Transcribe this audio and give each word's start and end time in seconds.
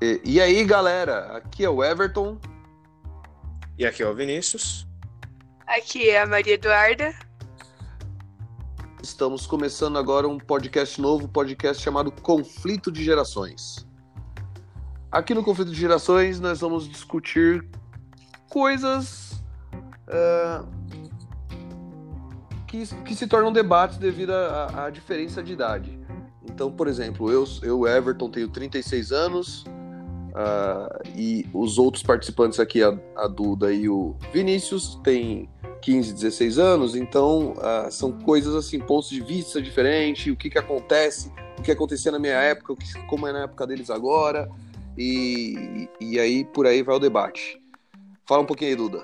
E, 0.00 0.20
e 0.24 0.40
aí, 0.40 0.62
galera, 0.62 1.38
aqui 1.38 1.64
é 1.64 1.70
o 1.70 1.82
Everton. 1.82 2.38
E 3.78 3.86
aqui 3.86 4.02
é 4.02 4.08
o 4.08 4.14
Vinícius. 4.14 4.86
Aqui 5.66 6.10
é 6.10 6.20
a 6.20 6.26
Maria 6.26 6.54
Eduarda. 6.54 7.14
Estamos 9.02 9.46
começando 9.46 9.98
agora 9.98 10.28
um 10.28 10.38
podcast 10.38 11.00
novo, 11.00 11.26
podcast 11.28 11.82
chamado 11.82 12.12
Conflito 12.12 12.92
de 12.92 13.02
Gerações. 13.02 13.86
Aqui 15.10 15.32
no 15.32 15.42
Conflito 15.42 15.70
de 15.70 15.80
Gerações 15.80 16.40
nós 16.40 16.60
vamos 16.60 16.86
discutir 16.86 17.66
coisas 18.50 19.42
é, 20.08 20.60
que, 22.66 22.86
que 23.04 23.14
se 23.14 23.26
tornam 23.26 23.50
debates 23.50 23.96
devido 23.96 24.32
à, 24.32 24.86
à 24.86 24.90
diferença 24.90 25.42
de 25.42 25.54
idade. 25.54 25.98
Então, 26.44 26.70
por 26.70 26.86
exemplo, 26.86 27.30
eu, 27.30 27.44
eu 27.62 27.86
Everton, 27.86 28.30
tenho 28.30 28.48
36 28.48 29.12
anos, 29.12 29.64
Uh, 30.36 31.08
e 31.16 31.46
os 31.54 31.78
outros 31.78 32.02
participantes 32.02 32.60
aqui, 32.60 32.82
a, 32.82 32.94
a, 33.16 33.26
Duda 33.26 33.72
e 33.72 33.88
o 33.88 34.14
Vinícius, 34.34 35.00
têm 35.02 35.48
15, 35.80 36.12
16 36.12 36.58
anos, 36.58 36.94
então 36.94 37.52
uh, 37.52 37.90
são 37.90 38.12
coisas 38.12 38.54
assim, 38.54 38.78
pontos 38.78 39.08
de 39.08 39.22
vista 39.22 39.62
diferentes, 39.62 40.30
o 40.30 40.36
que, 40.36 40.50
que 40.50 40.58
acontece, 40.58 41.32
o 41.58 41.62
que 41.62 41.70
acontecia 41.70 42.12
na 42.12 42.18
minha 42.18 42.34
época, 42.34 42.74
o 42.74 42.76
que, 42.76 42.92
como 43.06 43.26
é 43.26 43.32
na 43.32 43.44
época 43.44 43.66
deles 43.66 43.88
agora, 43.88 44.46
e, 44.98 45.88
e 45.98 46.20
aí 46.20 46.44
por 46.44 46.66
aí 46.66 46.82
vai 46.82 46.96
o 46.96 47.00
debate. 47.00 47.58
Fala 48.26 48.42
um 48.42 48.46
pouquinho 48.46 48.72
aí, 48.72 48.76
Duda. 48.76 49.02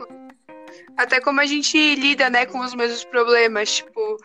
Até 0.98 1.18
como 1.18 1.40
a 1.40 1.46
gente 1.46 1.94
lida, 1.94 2.28
né, 2.28 2.44
com 2.44 2.60
os 2.60 2.74
mesmos 2.74 3.04
problemas, 3.04 3.76
tipo, 3.76 4.18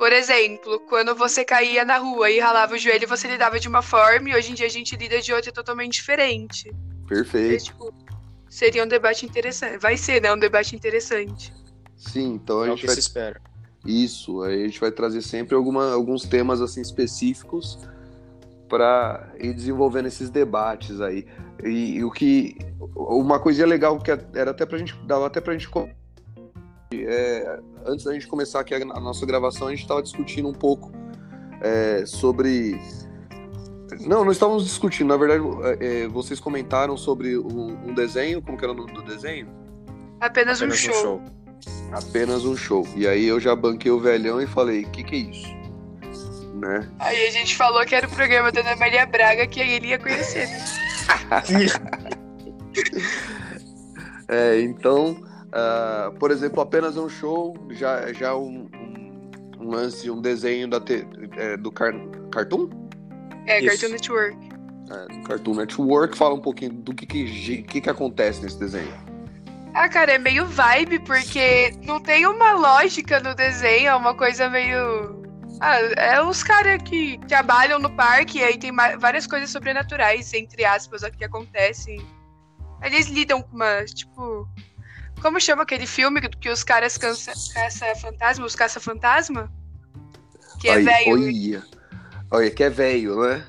por 0.00 0.14
exemplo, 0.14 0.80
quando 0.88 1.14
você 1.14 1.44
caía 1.44 1.84
na 1.84 1.98
rua 1.98 2.30
e 2.30 2.40
ralava 2.40 2.74
o 2.74 2.78
joelho, 2.78 3.06
você 3.06 3.28
lidava 3.28 3.60
de 3.60 3.68
uma 3.68 3.82
forma 3.82 4.30
e 4.30 4.34
hoje 4.34 4.50
em 4.50 4.54
dia 4.54 4.64
a 4.64 4.70
gente 4.70 4.96
lida 4.96 5.20
de 5.20 5.30
outra 5.30 5.52
totalmente 5.52 5.92
diferente. 5.92 6.74
Perfeito. 7.06 7.64
tipo, 7.64 7.92
seria 8.48 8.82
um 8.82 8.88
debate 8.88 9.26
interessante. 9.26 9.76
Vai 9.76 9.98
ser, 9.98 10.22
né? 10.22 10.32
Um 10.32 10.38
debate 10.38 10.74
interessante. 10.74 11.52
Sim, 11.98 12.32
então 12.32 12.62
a 12.62 12.64
é 12.64 12.70
gente 12.70 12.78
o 12.78 12.80
que 12.80 12.86
vai. 12.86 12.94
se 12.94 13.00
espera. 13.02 13.42
Isso, 13.84 14.40
aí 14.40 14.62
a 14.62 14.66
gente 14.66 14.80
vai 14.80 14.90
trazer 14.90 15.20
sempre 15.20 15.54
alguma, 15.54 15.92
alguns 15.92 16.22
temas 16.22 16.62
assim 16.62 16.80
específicos 16.80 17.78
para 18.70 19.30
ir 19.38 19.52
desenvolvendo 19.52 20.06
esses 20.06 20.30
debates 20.30 20.98
aí. 21.02 21.26
E, 21.62 21.96
e, 21.96 22.04
o 22.04 22.10
que. 22.10 22.56
Uma 22.96 23.38
coisinha 23.38 23.66
legal 23.66 23.98
que 23.98 24.10
era 24.10 24.52
até 24.52 24.64
pra 24.64 24.78
gente. 24.78 24.96
Dava 25.04 25.26
até 25.26 25.42
pra 25.42 25.52
gente 25.52 25.68
é, 26.92 27.60
antes 27.86 28.04
da 28.04 28.12
gente 28.12 28.26
começar 28.26 28.58
aqui 28.60 28.74
a, 28.74 28.80
nossa 28.80 29.24
gravação, 29.24 29.68
a 29.68 29.70
gente 29.70 29.82
estava 29.82 30.02
discutindo 30.02 30.48
um 30.48 30.52
pouco 30.52 30.90
é, 31.60 32.04
sobre. 32.04 32.80
Não, 34.00 34.24
não 34.24 34.32
estávamos 34.32 34.64
discutindo. 34.64 35.06
Na 35.08 35.16
verdade, 35.16 35.42
é, 35.80 36.02
é 36.02 36.08
vocês 36.08 36.40
comentaram 36.40 36.96
sobre 36.96 37.38
um, 37.38 37.88
um, 37.88 37.94
desenho. 37.94 38.42
Como 38.42 38.58
que 38.58 38.64
era 38.64 38.72
o 38.72 38.76
nome 38.76 38.92
do 38.92 39.02
desenho? 39.02 39.46
Apenas, 40.20 40.60
Apenas 40.60 40.62
um, 40.62 40.70
show. 40.70 40.94
um, 40.94 41.00
show. 41.00 41.22
Apenas 41.92 42.44
um 42.44 42.56
show. 42.56 42.88
E 42.96 43.06
aí 43.06 43.24
eu 43.24 43.38
já 43.38 43.54
banquei 43.54 43.92
o 43.92 44.00
velhão 44.00 44.40
e 44.40 44.46
falei: 44.46 44.82
o 44.82 44.90
que, 44.90 45.04
que 45.04 45.14
é 45.14 45.18
isso? 45.18 45.60
Né? 46.56 46.90
Aí 46.98 47.26
a 47.26 47.30
gente 47.30 47.56
falou 47.56 47.84
que 47.86 47.94
era 47.94 48.06
o 48.06 48.10
programa 48.10 48.50
da 48.50 48.60
Ana 48.60 48.76
Maria 48.76 49.06
Braga 49.06 49.46
que 49.46 49.60
ele 49.60 49.88
ia 49.88 49.98
conhecer. 49.98 50.48
é, 54.28 54.60
então 54.60 55.29
Uh, 55.50 56.16
por 56.18 56.30
exemplo, 56.30 56.60
apenas 56.60 56.96
um 56.96 57.08
show, 57.08 57.56
já, 57.70 58.12
já 58.12 58.36
um, 58.36 58.68
um, 58.72 59.30
um 59.58 59.70
lance, 59.70 60.08
um 60.08 60.20
desenho 60.20 60.68
da 60.68 60.80
te, 60.80 61.04
é, 61.36 61.56
do 61.56 61.72
car, 61.72 61.92
Cartoon? 62.30 62.70
É, 63.46 63.58
Isso. 63.58 63.68
Cartoon 63.70 63.92
Network. 63.92 64.48
É, 64.90 65.22
Cartoon 65.22 65.54
Network, 65.54 66.16
fala 66.16 66.34
um 66.34 66.40
pouquinho 66.40 66.72
do 66.72 66.94
que 66.94 67.04
que, 67.04 67.62
que 67.62 67.80
que 67.80 67.90
acontece 67.90 68.42
nesse 68.42 68.58
desenho. 68.60 69.10
Ah, 69.74 69.88
cara, 69.88 70.12
é 70.12 70.18
meio 70.18 70.46
vibe, 70.46 71.00
porque 71.00 71.74
não 71.84 72.00
tem 72.00 72.26
uma 72.26 72.52
lógica 72.52 73.20
no 73.20 73.34
desenho, 73.34 73.88
é 73.88 73.94
uma 73.94 74.14
coisa 74.14 74.48
meio. 74.48 75.20
Ah, 75.60 75.78
é 75.96 76.22
os 76.22 76.42
caras 76.42 76.82
que 76.82 77.18
trabalham 77.28 77.78
no 77.78 77.90
parque 77.90 78.38
e 78.38 78.44
aí 78.44 78.58
tem 78.58 78.72
várias 78.74 79.26
coisas 79.26 79.50
sobrenaturais, 79.50 80.32
entre 80.32 80.64
aspas, 80.64 81.02
que 81.10 81.24
acontecem. 81.24 82.00
Eles 82.82 83.08
lidam 83.08 83.42
com 83.42 83.56
uma, 83.56 83.84
tipo, 83.84 84.48
como 85.20 85.40
chama 85.40 85.62
aquele 85.62 85.86
filme 85.86 86.20
que 86.20 86.48
os 86.48 86.64
caras 86.64 86.96
caça, 86.96 87.32
caça 87.52 87.94
fantasma, 87.96 88.46
os 88.46 88.56
caça 88.56 88.80
fantasma? 88.80 89.52
Que 90.60 90.68
é 90.68 90.80
velho. 90.80 91.12
Olha, 91.12 91.62
olha, 92.30 92.50
que 92.50 92.64
é 92.64 92.70
velho, 92.70 93.20
né? 93.20 93.46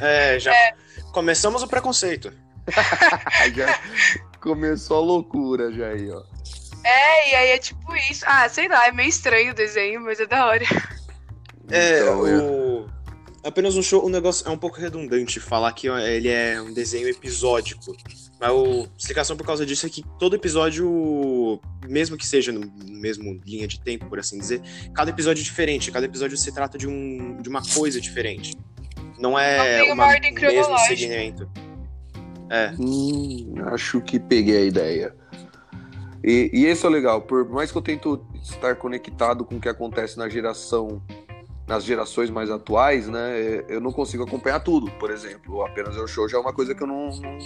É, 0.00 0.38
já 0.38 0.54
é. 0.54 0.74
começamos 1.12 1.62
o 1.62 1.68
preconceito. 1.68 2.32
já 3.54 3.78
começou 4.40 4.96
a 4.96 5.00
loucura 5.00 5.72
já 5.72 5.88
aí, 5.88 6.10
ó. 6.10 6.22
É, 6.84 7.30
e 7.30 7.34
aí 7.34 7.48
é 7.50 7.58
tipo 7.58 7.94
isso. 8.10 8.24
Ah, 8.26 8.48
sei 8.48 8.68
lá, 8.68 8.86
é 8.86 8.92
meio 8.92 9.08
estranho 9.08 9.52
o 9.52 9.54
desenho, 9.54 10.00
mas 10.00 10.20
é 10.20 10.26
da 10.26 10.46
hora. 10.46 10.64
É, 11.68 12.00
então, 12.00 12.20
o... 12.20 12.65
Apenas 13.46 13.76
um 13.76 13.82
show, 13.82 14.04
o 14.04 14.08
negócio 14.08 14.44
é 14.48 14.50
um 14.50 14.58
pouco 14.58 14.80
redundante 14.80 15.38
falar 15.38 15.72
que 15.72 15.86
ele 15.86 16.28
é 16.28 16.60
um 16.60 16.72
desenho 16.72 17.08
episódico. 17.08 17.96
Mas 18.40 18.50
a 18.50 18.88
explicação 18.98 19.36
por 19.36 19.46
causa 19.46 19.64
disso 19.64 19.86
é 19.86 19.88
que 19.88 20.04
todo 20.18 20.34
episódio, 20.34 21.60
mesmo 21.86 22.16
que 22.16 22.26
seja 22.26 22.50
no 22.50 22.68
mesmo 22.84 23.40
linha 23.46 23.68
de 23.68 23.80
tempo, 23.80 24.06
por 24.06 24.18
assim 24.18 24.36
dizer, 24.36 24.60
cada 24.92 25.10
episódio 25.10 25.42
é 25.42 25.44
diferente. 25.44 25.92
Cada 25.92 26.06
episódio 26.06 26.36
se 26.36 26.52
trata 26.52 26.76
de, 26.76 26.88
um, 26.88 27.40
de 27.40 27.48
uma 27.48 27.62
coisa 27.62 28.00
diferente. 28.00 28.56
Não 29.16 29.38
é 29.38 29.78
Não 29.86 29.94
uma, 29.94 30.08
mesmo 30.18 30.78
segmento. 30.80 31.48
É. 32.50 32.74
Hum, 32.76 33.54
acho 33.66 34.00
que 34.00 34.18
peguei 34.18 34.56
a 34.56 34.64
ideia. 34.64 35.14
E, 36.24 36.50
e 36.52 36.66
esse 36.66 36.84
é 36.84 36.88
o 36.88 36.90
legal, 36.90 37.22
por 37.22 37.48
mais 37.48 37.70
que 37.70 37.78
eu 37.78 37.82
tento 37.82 38.26
estar 38.42 38.74
conectado 38.74 39.44
com 39.44 39.56
o 39.56 39.60
que 39.60 39.68
acontece 39.68 40.18
na 40.18 40.28
geração, 40.28 41.00
nas 41.66 41.84
gerações 41.84 42.30
mais 42.30 42.50
atuais, 42.50 43.08
né? 43.08 43.64
Eu 43.68 43.80
não 43.80 43.92
consigo 43.92 44.24
acompanhar 44.24 44.60
tudo, 44.60 44.90
por 44.92 45.10
exemplo. 45.10 45.64
Apenas 45.64 45.96
o 45.96 46.06
show 46.06 46.28
já 46.28 46.38
é 46.38 46.40
uma 46.40 46.52
coisa 46.52 46.74
que 46.74 46.82
eu 46.82 46.86
não, 46.86 47.10
não 47.10 47.38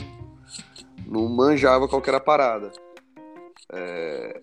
não 1.10 1.28
manjava 1.28 1.88
qual 1.88 2.03
era 2.06 2.19
a 2.19 2.20
parada. 2.20 2.70
É... 3.72 4.41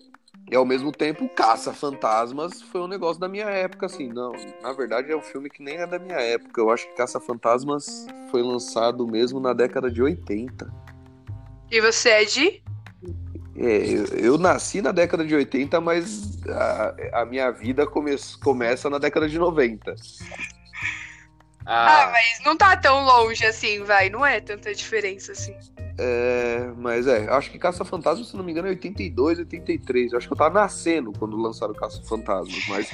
E 0.50 0.56
ao 0.56 0.64
mesmo 0.64 0.90
tempo, 0.90 1.28
Caça 1.28 1.74
Fantasmas 1.74 2.62
foi 2.62 2.80
um 2.80 2.86
negócio 2.86 3.20
da 3.20 3.28
minha 3.28 3.46
época, 3.46 3.86
assim. 3.86 4.08
Não, 4.08 4.32
na 4.62 4.72
verdade 4.72 5.10
é 5.10 5.16
um 5.16 5.20
filme 5.20 5.50
que 5.50 5.62
nem 5.62 5.76
é 5.76 5.86
da 5.86 5.98
minha 5.98 6.18
época. 6.18 6.60
Eu 6.60 6.70
acho 6.70 6.86
que 6.88 6.94
Caça 6.94 7.20
Fantasmas 7.20 8.06
foi 8.30 8.42
lançado 8.42 9.06
mesmo 9.06 9.40
na 9.40 9.52
década 9.52 9.90
de 9.90 10.02
80. 10.02 10.72
E 11.70 11.80
você 11.80 12.08
é 12.10 12.24
de? 12.24 12.62
É, 13.60 13.88
eu, 13.88 14.04
eu, 14.18 14.38
nasci 14.38 14.80
na 14.80 14.92
década 14.92 15.24
de 15.24 15.34
80, 15.34 15.80
mas 15.80 16.38
a, 16.46 17.22
a 17.22 17.26
minha 17.26 17.50
vida 17.50 17.84
come, 17.86 18.14
começa 18.40 18.88
na 18.88 18.98
década 18.98 19.28
de 19.28 19.36
90. 19.36 19.96
Ah. 21.66 22.04
ah, 22.04 22.10
mas 22.12 22.40
não 22.44 22.56
tá 22.56 22.76
tão 22.76 23.04
longe 23.04 23.44
assim, 23.44 23.82
vai. 23.82 24.08
Não 24.08 24.24
é 24.24 24.40
tanta 24.40 24.72
diferença 24.72 25.32
assim. 25.32 25.54
É, 25.98 26.70
mas 26.76 27.08
é, 27.08 27.28
acho 27.28 27.50
que 27.50 27.58
Caça 27.58 27.84
Fantasma, 27.84 28.24
se 28.24 28.36
não 28.36 28.44
me 28.44 28.52
engano, 28.52 28.68
é 28.68 28.70
82, 28.70 29.40
83. 29.40 30.12
Eu 30.12 30.18
acho 30.18 30.28
que 30.28 30.32
eu 30.32 30.38
tava 30.38 30.60
nascendo 30.60 31.12
quando 31.18 31.36
lançaram 31.36 31.74
Caça 31.74 32.00
Fantasmas, 32.04 32.64
mas. 32.68 32.90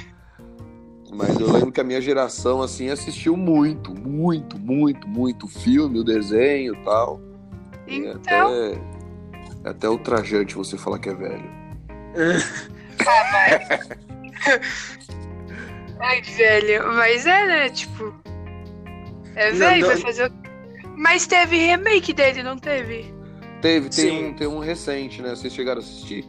Mas 1.13 1.39
eu 1.39 1.53
lembro 1.53 1.71
que 1.71 1.81
a 1.81 1.85
minha 1.85 2.01
geração, 2.01 2.61
assim, 2.61 2.91
assistiu 2.91 3.37
muito, 3.37 3.95
muito, 3.95 4.59
muito, 4.59 5.07
muito 5.07 5.47
filme, 5.47 6.01
o 6.01 6.03
desenho 6.03 6.75
e 6.75 6.85
tal. 6.85 7.21
Então... 7.87 8.11
E 8.11 8.73
até, 8.73 8.94
é 9.65 9.71
até 9.71 9.89
ultrajante 9.89 10.55
você 10.55 10.77
falar 10.77 10.99
que 10.99 11.09
é 11.09 11.15
velho. 11.15 11.51
ah, 13.07 13.25
mas... 13.33 13.89
Ai, 16.01 16.23
velho. 16.23 16.93
Mas 16.95 17.27
é, 17.27 17.47
né? 17.47 17.69
Tipo. 17.71 18.15
É 19.35 19.51
velho, 19.53 19.87
vai 19.87 19.97
fazer 19.97 20.31
o 20.31 20.45
mas 20.97 21.27
teve 21.27 21.57
remake 21.57 22.13
dele, 22.13 22.43
não 22.43 22.57
teve? 22.57 23.13
Teve, 23.61 23.89
tem 23.89 24.27
um, 24.27 24.35
tem 24.35 24.47
um 24.47 24.59
recente, 24.59 25.21
né? 25.21 25.31
Vocês 25.31 25.53
chegaram 25.53 25.81
a 25.81 25.85
assistir? 25.85 26.25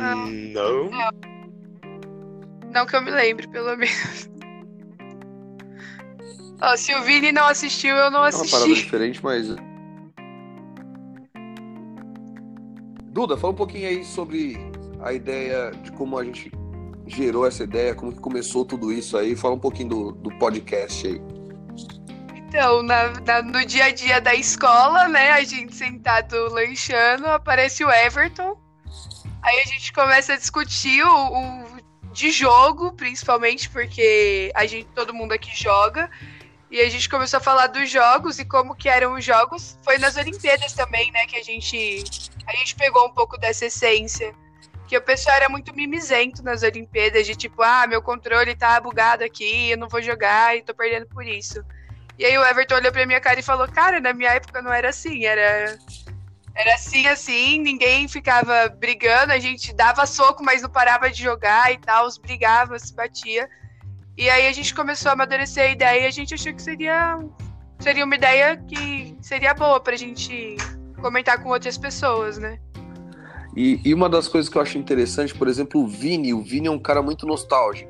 Ah. 0.00 0.14
Não. 0.14 0.90
não. 0.90 1.10
Não 2.74 2.86
que 2.86 2.96
eu 2.96 3.02
me 3.02 3.10
lembre, 3.10 3.46
pelo 3.48 3.76
menos. 3.76 4.28
Ó, 6.60 6.76
se 6.76 6.94
o 6.94 7.02
Vini 7.02 7.30
não 7.30 7.46
assistiu, 7.46 7.94
eu 7.94 8.10
não 8.10 8.24
assisti. 8.24 8.54
É 8.54 8.56
uma 8.56 8.60
parada 8.60 8.74
diferente, 8.74 9.20
mas. 9.22 9.48
Duda, 13.18 13.36
fala 13.36 13.52
um 13.52 13.56
pouquinho 13.56 13.88
aí 13.88 14.04
sobre 14.04 14.56
a 15.00 15.12
ideia 15.12 15.72
de 15.82 15.90
como 15.90 16.16
a 16.16 16.24
gente 16.24 16.52
gerou 17.04 17.44
essa 17.44 17.64
ideia, 17.64 17.92
como 17.92 18.12
que 18.12 18.20
começou 18.20 18.64
tudo 18.64 18.92
isso 18.92 19.18
aí. 19.18 19.34
Fala 19.34 19.56
um 19.56 19.58
pouquinho 19.58 19.88
do, 19.88 20.12
do 20.12 20.30
podcast 20.38 21.04
aí. 21.04 21.20
Então, 22.36 22.80
na, 22.80 23.08
na, 23.26 23.42
no 23.42 23.66
dia 23.66 23.86
a 23.86 23.90
dia 23.90 24.20
da 24.20 24.36
escola, 24.36 25.08
né, 25.08 25.32
a 25.32 25.42
gente 25.42 25.74
sentado 25.74 26.36
lanchando, 26.52 27.26
aparece 27.26 27.84
o 27.84 27.90
Everton. 27.90 28.56
Aí 29.42 29.62
a 29.62 29.64
gente 29.64 29.92
começa 29.92 30.34
a 30.34 30.36
discutir 30.36 31.02
o, 31.02 31.10
o 31.10 31.66
de 32.12 32.30
jogo, 32.30 32.92
principalmente 32.92 33.68
porque 33.68 34.52
a 34.54 34.64
gente, 34.64 34.86
todo 34.94 35.12
mundo 35.12 35.32
aqui 35.32 35.50
joga. 35.60 36.08
E 36.70 36.80
a 36.80 36.90
gente 36.90 37.08
começou 37.08 37.38
a 37.38 37.40
falar 37.40 37.68
dos 37.68 37.90
jogos 37.90 38.38
e 38.38 38.44
como 38.44 38.74
que 38.74 38.88
eram 38.88 39.14
os 39.14 39.24
jogos. 39.24 39.78
Foi 39.82 39.96
nas 39.98 40.16
Olimpíadas 40.16 40.72
também, 40.74 41.10
né, 41.12 41.26
que 41.26 41.36
a 41.36 41.42
gente 41.42 42.04
a 42.46 42.52
gente 42.56 42.74
pegou 42.76 43.06
um 43.06 43.12
pouco 43.12 43.38
dessa 43.38 43.66
essência. 43.66 44.34
Que 44.86 44.96
o 44.96 45.02
pessoal 45.02 45.36
era 45.36 45.48
muito 45.48 45.74
mimizento 45.74 46.42
nas 46.42 46.62
Olimpíadas, 46.62 47.26
de 47.26 47.36
tipo, 47.36 47.62
ah, 47.62 47.86
meu 47.86 48.00
controle 48.00 48.54
tá 48.54 48.80
bugado 48.80 49.22
aqui, 49.22 49.70
eu 49.70 49.76
não 49.76 49.88
vou 49.88 50.00
jogar 50.00 50.56
e 50.56 50.62
tô 50.62 50.74
perdendo 50.74 51.06
por 51.06 51.26
isso. 51.26 51.62
E 52.18 52.24
aí 52.24 52.36
o 52.36 52.44
Everton 52.44 52.76
olhou 52.76 52.90
pra 52.90 53.06
minha 53.06 53.20
cara 53.20 53.38
e 53.38 53.42
falou, 53.42 53.68
cara, 53.68 54.00
na 54.00 54.12
minha 54.12 54.30
época 54.30 54.62
não 54.62 54.72
era 54.72 54.88
assim, 54.88 55.24
era 55.24 55.78
era 56.58 56.74
assim, 56.74 57.06
assim, 57.06 57.60
ninguém 57.60 58.08
ficava 58.08 58.68
brigando, 58.68 59.32
a 59.32 59.38
gente 59.38 59.72
dava 59.72 60.04
soco, 60.04 60.42
mas 60.42 60.60
não 60.60 60.68
parava 60.68 61.08
de 61.08 61.22
jogar 61.22 61.72
e 61.72 61.78
tal, 61.78 62.08
brigava, 62.20 62.76
se 62.80 62.92
batia. 62.92 63.48
E 64.18 64.28
aí 64.28 64.48
a 64.48 64.52
gente 64.52 64.74
começou 64.74 65.10
a 65.10 65.12
amadurecer 65.12 65.62
a 65.62 65.70
ideia 65.70 66.02
e 66.02 66.06
a 66.06 66.10
gente 66.10 66.34
achou 66.34 66.52
que 66.52 66.60
seria, 66.60 67.20
seria 67.78 68.04
uma 68.04 68.16
ideia 68.16 68.56
que 68.56 69.16
seria 69.20 69.54
boa 69.54 69.78
pra 69.78 69.96
gente 69.96 70.56
comentar 71.00 71.40
com 71.40 71.50
outras 71.50 71.78
pessoas, 71.78 72.36
né? 72.36 72.58
E, 73.56 73.80
e 73.84 73.94
uma 73.94 74.08
das 74.08 74.26
coisas 74.26 74.50
que 74.50 74.58
eu 74.58 74.62
acho 74.62 74.76
interessante, 74.76 75.32
por 75.32 75.46
exemplo, 75.46 75.80
o 75.80 75.86
Vini, 75.86 76.34
o 76.34 76.42
Vini 76.42 76.66
é 76.66 76.70
um 76.70 76.80
cara 76.80 77.00
muito 77.00 77.26
nostálgico. 77.26 77.88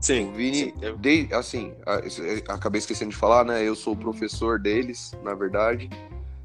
Sim. 0.00 0.30
O 0.30 0.32
Vini, 0.32 0.56
sim, 0.56 0.74
eu... 0.82 0.96
de, 0.96 1.28
assim, 1.32 1.72
acabei 2.48 2.80
esquecendo 2.80 3.12
de 3.12 3.16
falar, 3.16 3.44
né? 3.44 3.62
Eu 3.62 3.76
sou 3.76 3.92
o 3.92 3.96
professor 3.96 4.58
deles, 4.58 5.12
na 5.22 5.34
verdade. 5.34 5.88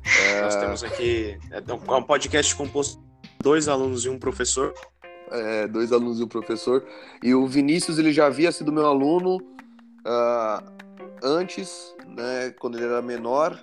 É... 0.05 0.41
Nós 0.41 0.55
temos 0.55 0.83
aqui 0.83 1.35
é, 1.49 1.57
é 1.57 1.73
um 1.73 2.03
podcast 2.03 2.55
composto 2.55 3.01
de 3.23 3.29
dois 3.41 3.67
alunos 3.67 4.05
e 4.05 4.09
um 4.09 4.19
professor. 4.19 4.71
É, 5.29 5.67
dois 5.67 5.91
alunos 5.91 6.19
e 6.19 6.23
um 6.23 6.27
professor. 6.27 6.85
E 7.21 7.33
o 7.33 7.45
Vinícius, 7.45 7.99
ele 7.99 8.11
já 8.11 8.27
havia 8.27 8.51
sido 8.51 8.71
meu 8.71 8.85
aluno 8.85 9.37
uh, 9.37 10.63
antes, 11.21 11.93
né? 12.07 12.53
Quando 12.59 12.77
ele 12.77 12.85
era 12.85 13.01
menor. 13.01 13.61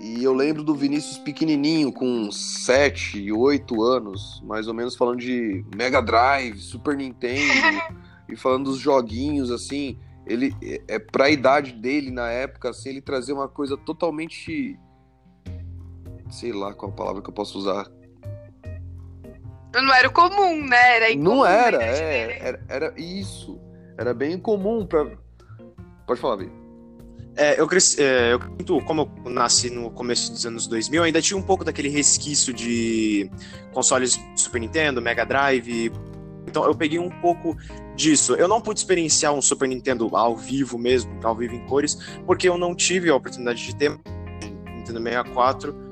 E 0.00 0.22
eu 0.22 0.34
lembro 0.34 0.62
do 0.62 0.74
Vinícius 0.74 1.18
pequenininho, 1.18 1.90
com 1.90 2.30
7, 2.30 3.32
8 3.32 3.82
anos, 3.82 4.42
mais 4.44 4.68
ou 4.68 4.74
menos 4.74 4.94
falando 4.94 5.20
de 5.20 5.64
Mega 5.74 6.02
Drive, 6.02 6.58
Super 6.58 6.96
Nintendo, 6.96 7.82
e 8.28 8.36
falando 8.36 8.64
dos 8.64 8.78
joguinhos, 8.78 9.50
assim. 9.50 9.98
Ele, 10.26 10.54
é, 10.88 10.98
pra 10.98 11.30
idade 11.30 11.72
dele 11.72 12.10
na 12.10 12.28
época, 12.28 12.70
assim, 12.70 12.90
ele 12.90 13.00
trazia 13.00 13.34
uma 13.34 13.48
coisa 13.48 13.76
totalmente 13.76 14.78
sei 16.30 16.52
lá 16.52 16.74
qual 16.74 16.92
palavra 16.92 17.22
que 17.22 17.28
eu 17.28 17.34
posso 17.34 17.58
usar. 17.58 17.90
Não 19.82 19.94
era 19.94 20.08
o 20.08 20.12
comum, 20.12 20.66
né? 20.66 20.96
Era 20.96 21.14
Não 21.16 21.44
era, 21.44 21.82
é, 21.82 22.38
era, 22.40 22.60
era, 22.68 22.94
isso. 22.96 23.60
Era 23.98 24.14
bem 24.14 24.38
comum 24.38 24.86
para 24.86 25.06
Pode 26.06 26.20
falar, 26.20 26.36
Bia. 26.36 26.50
É, 27.34 27.60
eu 27.60 27.66
cresci, 27.66 28.02
é, 28.02 28.32
eu, 28.32 28.80
como 28.82 29.12
eu 29.24 29.30
nasci 29.30 29.68
no 29.68 29.90
começo 29.90 30.32
dos 30.32 30.46
anos 30.46 30.66
2000, 30.66 31.02
ainda 31.02 31.20
tinha 31.20 31.36
um 31.36 31.42
pouco 31.42 31.64
daquele 31.64 31.88
resquício 31.88 32.54
de 32.54 33.30
consoles 33.72 34.18
Super 34.34 34.60
Nintendo, 34.60 35.02
Mega 35.02 35.26
Drive. 35.26 35.92
Então 36.46 36.64
eu 36.64 36.74
peguei 36.74 36.98
um 36.98 37.10
pouco 37.20 37.54
disso. 37.94 38.34
Eu 38.36 38.48
não 38.48 38.60
pude 38.60 38.80
experienciar 38.80 39.34
um 39.34 39.42
Super 39.42 39.68
Nintendo 39.68 40.16
ao 40.16 40.34
vivo 40.36 40.78
mesmo, 40.78 41.12
ao 41.22 41.34
vivo 41.34 41.54
em 41.54 41.66
cores, 41.66 41.96
porque 42.24 42.48
eu 42.48 42.56
não 42.56 42.74
tive 42.74 43.10
a 43.10 43.16
oportunidade 43.16 43.66
de 43.66 43.76
ter 43.76 43.90
Nintendo 44.74 45.02
64 45.02 45.85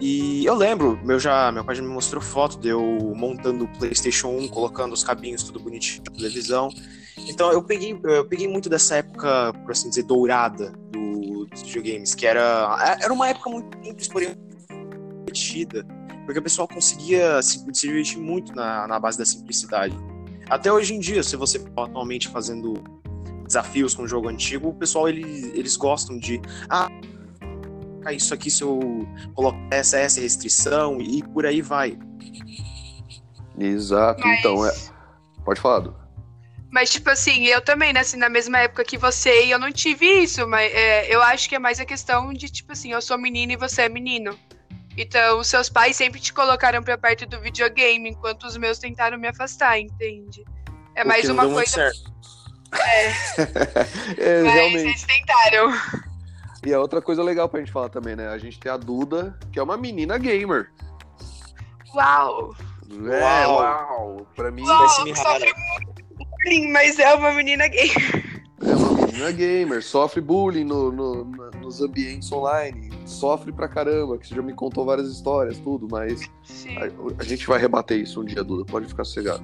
e 0.00 0.44
eu 0.44 0.54
lembro, 0.54 0.98
meu, 1.04 1.18
já, 1.18 1.52
meu 1.52 1.64
pai 1.64 1.74
já 1.74 1.82
me 1.82 1.88
mostrou 1.88 2.22
foto 2.22 2.58
de 2.58 2.68
eu 2.68 2.80
montando 3.14 3.64
o 3.64 3.68
PlayStation 3.78 4.28
1, 4.28 4.48
colocando 4.48 4.92
os 4.92 5.04
cabinhos 5.04 5.42
tudo 5.42 5.60
bonitinho 5.60 6.02
na 6.08 6.16
televisão. 6.16 6.70
Então 7.28 7.52
eu 7.52 7.62
peguei, 7.62 7.98
eu 8.02 8.24
peguei 8.26 8.48
muito 8.48 8.68
dessa 8.68 8.96
época, 8.96 9.52
por 9.62 9.70
assim 9.70 9.88
dizer, 9.88 10.02
dourada 10.02 10.72
do, 10.90 11.46
dos 11.46 11.62
videogames, 11.62 12.14
que 12.14 12.26
era, 12.26 12.98
era 13.00 13.12
uma 13.12 13.28
época 13.28 13.50
muito 13.50 13.76
simples, 13.84 14.08
porém 14.08 14.36
divertida, 15.32 15.86
porque 16.24 16.38
o 16.38 16.42
pessoal 16.42 16.68
conseguia 16.68 17.40
se, 17.42 17.64
se 17.72 17.86
divertir 17.86 18.18
muito 18.18 18.54
na, 18.54 18.86
na 18.86 18.98
base 18.98 19.18
da 19.18 19.24
simplicidade. 19.24 19.96
Até 20.48 20.72
hoje 20.72 20.94
em 20.94 21.00
dia, 21.00 21.22
se 21.22 21.36
você 21.36 21.64
atualmente 21.76 22.28
fazendo 22.28 22.74
desafios 23.46 23.94
com 23.94 24.02
um 24.02 24.08
jogo 24.08 24.28
antigo, 24.28 24.68
o 24.68 24.74
pessoal 24.74 25.08
eles, 25.08 25.44
eles 25.54 25.76
gostam 25.76 26.18
de 26.18 26.40
ah, 26.68 26.88
isso 28.10 28.32
aqui 28.34 28.50
se 28.50 28.62
eu 28.62 29.06
colocar 29.34 29.58
essa, 29.70 29.98
essa 29.98 30.20
restrição 30.20 31.00
e 31.00 31.22
por 31.22 31.46
aí 31.46 31.60
vai. 31.60 31.98
Exato, 33.58 34.20
Mas... 34.20 34.38
então 34.38 34.66
é. 34.66 34.72
Pode 35.44 35.60
falar, 35.60 35.80
Du. 35.80 36.02
Mas, 36.70 36.88
tipo 36.88 37.10
assim, 37.10 37.44
eu 37.44 37.60
também 37.60 37.92
nasci 37.92 38.16
na 38.16 38.30
mesma 38.30 38.58
época 38.60 38.82
que 38.82 38.96
você 38.96 39.44
e 39.44 39.50
eu 39.50 39.58
não 39.58 39.70
tive 39.70 40.06
isso, 40.06 40.46
mas 40.48 40.72
é, 40.72 41.14
eu 41.14 41.22
acho 41.22 41.46
que 41.46 41.54
é 41.54 41.58
mais 41.58 41.78
a 41.78 41.84
questão 41.84 42.32
de, 42.32 42.48
tipo 42.48 42.72
assim, 42.72 42.92
eu 42.92 43.02
sou 43.02 43.18
menina 43.18 43.52
e 43.52 43.56
você 43.56 43.82
é 43.82 43.88
menino. 43.90 44.38
Então, 44.96 45.38
os 45.38 45.48
seus 45.48 45.68
pais 45.68 45.96
sempre 45.96 46.18
te 46.18 46.32
colocaram 46.32 46.82
pra 46.82 46.96
perto 46.96 47.26
do 47.26 47.38
videogame, 47.40 48.08
enquanto 48.08 48.44
os 48.44 48.56
meus 48.56 48.78
tentaram 48.78 49.18
me 49.18 49.28
afastar, 49.28 49.78
entende? 49.78 50.42
É 50.94 51.04
mais 51.04 51.28
uma 51.28 51.46
coisa. 51.46 51.90
É. 52.74 53.06
é 54.16 54.42
mas 54.42 54.54
realmente. 54.54 54.78
eles 54.78 55.04
tentaram. 55.04 55.72
E 56.64 56.72
a 56.72 56.80
outra 56.80 57.02
coisa 57.02 57.22
legal 57.22 57.48
pra 57.48 57.60
gente 57.60 57.72
falar 57.72 57.88
também, 57.88 58.14
né? 58.14 58.28
A 58.28 58.38
gente 58.38 58.58
tem 58.58 58.70
a 58.70 58.76
Duda, 58.76 59.36
que 59.52 59.58
é 59.58 59.62
uma 59.62 59.76
menina 59.76 60.16
gamer. 60.16 60.70
Uau! 61.94 62.54
É, 63.10 63.46
uau! 63.46 63.56
uau. 63.56 64.26
Pra 64.34 64.50
mim, 64.50 64.62
uau, 64.62 64.88
sofre 64.88 65.52
bullying, 66.44 66.70
mas 66.70 66.98
é 66.98 67.14
uma 67.14 67.32
menina 67.32 67.66
gamer. 67.66 68.42
É 68.64 68.76
uma 68.76 69.06
menina 69.06 69.32
gamer, 69.32 69.82
sofre 69.82 70.20
bullying 70.20 70.64
no, 70.64 70.92
no, 70.92 71.24
no, 71.24 71.50
nos 71.50 71.82
ambientes 71.82 72.30
online, 72.30 72.90
sofre 73.04 73.50
pra 73.50 73.66
caramba, 73.66 74.16
que 74.16 74.28
você 74.28 74.34
já 74.36 74.42
me 74.42 74.54
contou 74.54 74.84
várias 74.84 75.08
histórias, 75.08 75.58
tudo, 75.58 75.88
mas 75.90 76.22
a, 76.76 77.20
a, 77.22 77.24
gente 77.24 77.44
vai 77.46 77.58
rebater 77.58 77.98
isso 77.98 78.20
um 78.20 78.24
dia, 78.24 78.44
Duda, 78.44 78.64
pode 78.64 78.86
ficar 78.86 79.04
sossegado. 79.04 79.42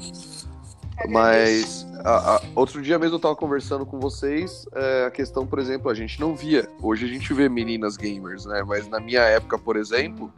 Mas 1.06 1.86
a, 2.04 2.36
a, 2.36 2.42
outro 2.54 2.82
dia 2.82 2.98
mesmo 2.98 3.16
eu 3.16 3.20
tava 3.20 3.36
conversando 3.36 3.86
com 3.86 4.00
vocês 4.00 4.66
é, 4.74 5.04
a 5.06 5.10
questão, 5.10 5.46
por 5.46 5.58
exemplo, 5.58 5.90
a 5.90 5.94
gente 5.94 6.20
não 6.20 6.34
via. 6.34 6.68
Hoje 6.82 7.04
a 7.04 7.08
gente 7.08 7.32
vê 7.32 7.48
meninas 7.48 7.96
gamers, 7.96 8.46
né? 8.46 8.62
Mas 8.66 8.88
na 8.88 8.98
minha 8.98 9.22
época, 9.22 9.58
por 9.58 9.76
exemplo, 9.76 10.32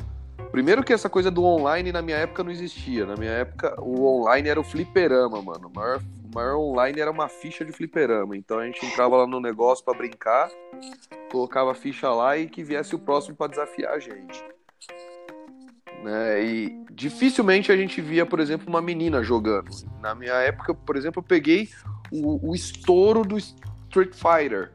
primeiro 0.53 0.83
que 0.83 0.93
essa 0.93 1.09
coisa 1.09 1.31
do 1.31 1.45
online 1.45 1.93
na 1.93 2.03
minha 2.03 2.19
época 2.19 2.45
não 2.45 2.51
existia. 2.51 3.07
Na 3.07 3.17
minha 3.17 3.31
época, 3.31 3.75
o 3.81 4.05
online 4.05 4.49
era 4.49 4.61
o 4.61 4.65
fliperama, 4.65 5.41
mano. 5.41 5.69
O 5.69 5.77
maior, 5.77 5.99
o 5.99 6.35
maior 6.35 6.57
online 6.57 7.01
era 7.01 7.11
uma 7.11 7.29
ficha 7.29 7.65
de 7.65 7.73
fliperama. 7.73 8.37
Então 8.37 8.59
a 8.59 8.67
gente 8.67 8.85
entrava 8.85 9.17
lá 9.17 9.27
no 9.27 9.41
negócio 9.41 9.85
para 9.85 9.97
brincar, 9.97 10.51
colocava 11.31 11.73
a 11.73 11.75
ficha 11.75 12.11
lá 12.11 12.37
e 12.37 12.49
que 12.49 12.63
viesse 12.63 12.95
o 12.95 12.99
próximo 12.99 13.37
para 13.37 13.51
desafiar 13.51 13.95
a 13.95 13.99
gente. 13.99 14.45
Né? 16.03 16.45
E 16.45 16.85
dificilmente 16.93 17.71
a 17.71 17.77
gente 17.77 18.01
via, 18.01 18.25
por 18.25 18.41
exemplo, 18.41 18.69
uma 18.69 18.81
menina 18.81 19.23
jogando. 19.23 19.71
Na 20.01 20.15
minha 20.15 20.35
época, 20.35 20.75
por 20.75 20.97
exemplo, 20.97 21.21
eu 21.21 21.23
peguei 21.23 21.69
o, 22.11 22.51
o 22.51 22.55
estouro 22.55 23.25
do 23.25 23.39
Street 23.39 24.15
Fighter. 24.15 24.73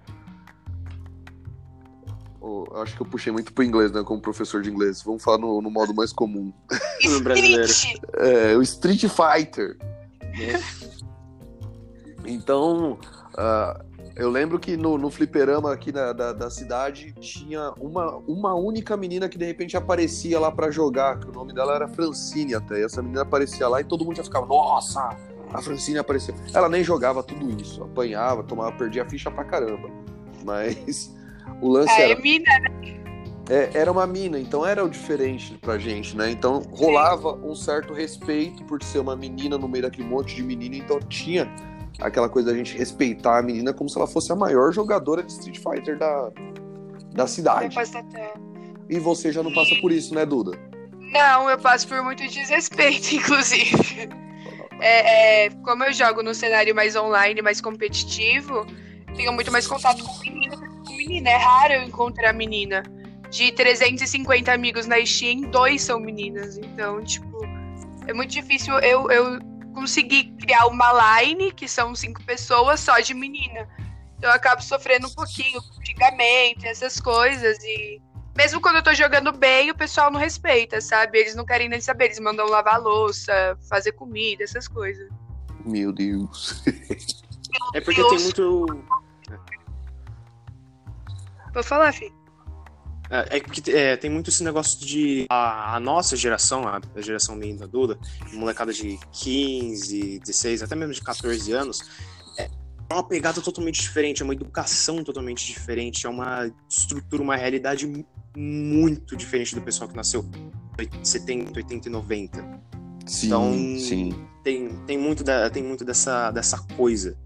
Oh, 2.40 2.66
acho 2.76 2.96
que 2.96 3.02
eu 3.02 3.08
puxei 3.08 3.34
muito 3.34 3.52
pro 3.52 3.64
inglês, 3.64 3.92
né? 3.92 4.04
Como 4.04 4.22
professor 4.22 4.62
de 4.62 4.70
inglês. 4.70 5.02
Vamos 5.02 5.24
falar 5.24 5.40
no, 5.40 5.62
no 5.62 5.72
modo 5.72 5.96
mais 5.96 6.14
comum. 6.14 6.54
brasileiro. 7.24 7.74
É, 8.14 8.56
o 8.56 8.62
Street 8.62 9.06
Fighter. 9.08 9.78
Né? 10.22 10.62
Então, 12.28 13.00
uh, 13.34 13.95
eu 14.16 14.30
lembro 14.30 14.58
que 14.58 14.78
no, 14.78 14.98
no 14.98 15.12
fliperama 15.12 15.74
aqui 15.74 15.92
na, 15.92 16.14
da, 16.14 16.32
da, 16.32 16.50
cidade 16.50 17.14
tinha 17.20 17.74
uma, 17.78 18.16
uma 18.28 18.56
única 18.56 18.96
menina 18.96 19.28
que 19.28 19.38
de 19.38 19.46
repente 19.46 19.76
aparecia 19.76 20.40
lá 20.40 20.50
para 20.50 20.72
jogar, 20.72 21.20
que 21.20 21.28
o 21.28 21.34
nome 21.34 21.54
dela 21.54 21.76
era 21.76 21.88
Francine 21.88 22.56
até. 22.56 22.80
E 22.80 22.84
essa 22.86 23.02
menina 23.02 23.24
aparecia 23.24 23.68
lá 23.68 23.82
e 23.82 23.84
todo 23.84 24.06
mundo 24.06 24.16
já 24.16 24.24
ficava, 24.24 24.46
nossa, 24.46 25.18
a 25.52 25.62
Francine 25.62 25.98
apareceu. 25.98 26.34
Ela 26.54 26.70
nem 26.70 26.84
jogava 26.84 27.22
tudo 27.22 27.62
isso, 27.62 27.84
apanhava, 27.84 28.42
tomava, 28.42 28.72
perdia 28.72 29.04
a 29.04 29.10
ficha 29.10 29.30
pra 29.30 29.44
caramba. 29.44 29.90
Mas 30.46 31.14
o 31.62 31.68
lance 31.68 31.92
é, 31.92 32.12
era. 32.12 32.22
mina, 32.22 32.60
né? 32.60 33.06
É, 33.50 33.70
era 33.74 33.92
uma 33.92 34.08
mina, 34.08 34.40
então 34.40 34.66
era 34.66 34.84
o 34.84 34.90
diferente 34.90 35.56
pra 35.62 35.78
gente, 35.78 36.16
né? 36.18 36.32
Então 36.32 36.64
rolava 36.72 37.34
um 37.34 37.54
certo 37.54 37.94
respeito 37.94 38.64
por 38.64 38.82
ser 38.82 39.00
uma 39.00 39.16
menina 39.16 39.58
no 39.58 39.68
meio 39.68 39.84
daquele 39.84 40.08
monte 40.08 40.36
de 40.36 40.42
menino, 40.42 40.76
então 40.76 41.00
tinha 41.02 41.46
aquela 42.00 42.30
coisa 42.30 42.52
da 42.52 42.58
gente 42.58 42.78
respeitar 42.78 43.40
a 43.40 43.42
menina 43.42 43.74
como 43.74 43.90
se 43.90 43.98
ela 43.98 44.08
fosse 44.08 44.32
a 44.32 44.36
maior 44.36 44.72
jogadora 44.72 45.24
de 45.24 45.32
Street 45.32 45.58
Fighter 45.58 45.98
da, 45.98 46.32
da 47.14 47.28
cidade. 47.28 47.76
E 48.90 49.00
você 49.00 49.32
já 49.32 49.42
não 49.42 49.54
passa 49.54 49.76
por 49.82 49.92
isso, 49.92 50.14
né, 50.14 50.26
Duda? 50.26 50.52
Não, 51.00 51.50
eu 51.50 51.58
passo 51.58 51.88
por 51.88 52.04
muito 52.04 52.28
desrespeito, 52.28 53.14
inclusive. 53.16 54.10
É, 54.80 55.46
é, 55.46 55.50
como 55.64 55.84
eu 55.84 55.94
jogo 55.94 56.22
no 56.22 56.34
cenário 56.34 56.76
mais 56.76 56.96
online, 56.96 57.42
mais 57.42 57.62
competitivo, 57.62 58.66
tenho 59.16 59.32
muito 59.32 59.52
mais 59.52 59.66
contato 59.66 60.04
com 60.04 60.20
menina 60.20 60.58
com 60.86 60.94
menina. 60.94 61.30
É 61.30 61.38
raro 61.38 61.74
eu 61.74 61.84
encontrar 61.84 62.34
menina. 62.34 62.84
De 63.30 63.52
350 63.52 64.54
amigos 64.54 64.86
na 64.86 65.04
Steam, 65.04 65.42
dois 65.50 65.82
são 65.82 66.00
meninas. 66.00 66.58
Então, 66.58 67.04
tipo, 67.04 67.26
é 68.08 68.14
muito 68.14 68.32
difícil 68.32 68.78
eu, 68.80 69.10
eu 69.10 69.40
consegui 69.76 70.32
criar 70.38 70.66
uma 70.68 71.22
line, 71.22 71.52
que 71.52 71.68
são 71.68 71.94
cinco 71.94 72.24
pessoas, 72.24 72.80
só 72.80 73.00
de 73.00 73.14
menina. 73.14 73.68
Então 74.18 74.30
eu 74.30 74.36
acabo 74.36 74.64
sofrendo 74.64 75.08
um 75.08 75.14
pouquinho 75.14 75.62
com 75.62 75.86
xingamento, 75.86 76.66
essas 76.66 77.00
coisas. 77.00 77.58
E 77.64 78.02
mesmo 78.36 78.62
quando 78.62 78.78
eu 78.78 78.84
tô 78.84 78.94
jogando 78.94 79.32
bem, 79.32 79.70
o 79.70 79.76
pessoal 79.76 80.10
não 80.10 80.20
respeita, 80.20 80.80
sabe? 80.82 81.20
Eles 81.20 81.36
não 81.36 81.46
querem 81.46 81.70
nem 81.70 81.82
saber, 81.82 82.06
eles 82.06 82.20
mandam 82.20 82.48
lavar 82.48 82.82
louça, 82.82 83.58
fazer 83.70 83.92
comida, 83.92 84.44
essas 84.44 84.68
coisas. 84.68 85.10
Meu 85.66 85.92
Deus. 85.92 86.64
É 87.74 87.82
porque 87.82 88.02
tem 88.04 88.20
muito. 88.20 88.66
Vou 91.54 91.64
falar, 91.64 91.94
filho. 91.94 92.25
É, 93.10 93.38
é 93.38 93.40
que 93.40 93.72
é, 93.72 93.96
tem 93.98 94.10
muito 94.10 94.30
esse 94.30 94.44
negócio 94.44 94.80
de. 94.86 95.26
A, 95.30 95.76
a 95.76 95.80
nossa 95.80 96.16
geração, 96.16 96.68
a, 96.68 96.82
a 96.96 97.02
geração 97.02 97.36
minha 97.36 97.56
da 97.56 97.66
Duda, 97.66 97.98
molecada 98.34 98.74
de 98.74 99.00
15, 99.12 100.20
16, 100.20 100.64
até 100.64 100.76
mesmo 100.76 100.94
de 100.94 101.02
14 101.02 101.52
anos, 101.52 101.80
é 102.38 102.50
uma 102.92 103.04
pegada 103.04 103.42
totalmente 103.42 103.82
diferente, 103.82 104.22
é 104.22 104.26
uma 104.26 104.34
educação 104.34 105.04
totalmente 105.04 105.46
diferente, 105.46 106.06
é 106.06 106.10
uma 106.10 106.52
estrutura, 106.70 107.22
uma 107.22 107.36
realidade 107.36 108.06
muito 108.38 109.16
diferente 109.16 109.56
do 109.56 109.62
pessoal 109.62 109.90
que 109.90 109.96
nasceu 109.96 110.26
em 110.80 111.06
70, 111.06 111.52
80 111.58 111.88
e 111.88 111.92
90. 111.92 112.62
Sim, 113.06 113.28
Então, 113.28 113.54
sim. 113.80 114.28
Tem, 114.44 114.70
tem 114.86 114.98
muito, 114.98 115.24
da, 115.24 115.50
tem 115.50 115.64
muito 115.64 115.86
dessa, 115.86 116.30
dessa 116.32 116.58
coisa. 116.76 117.18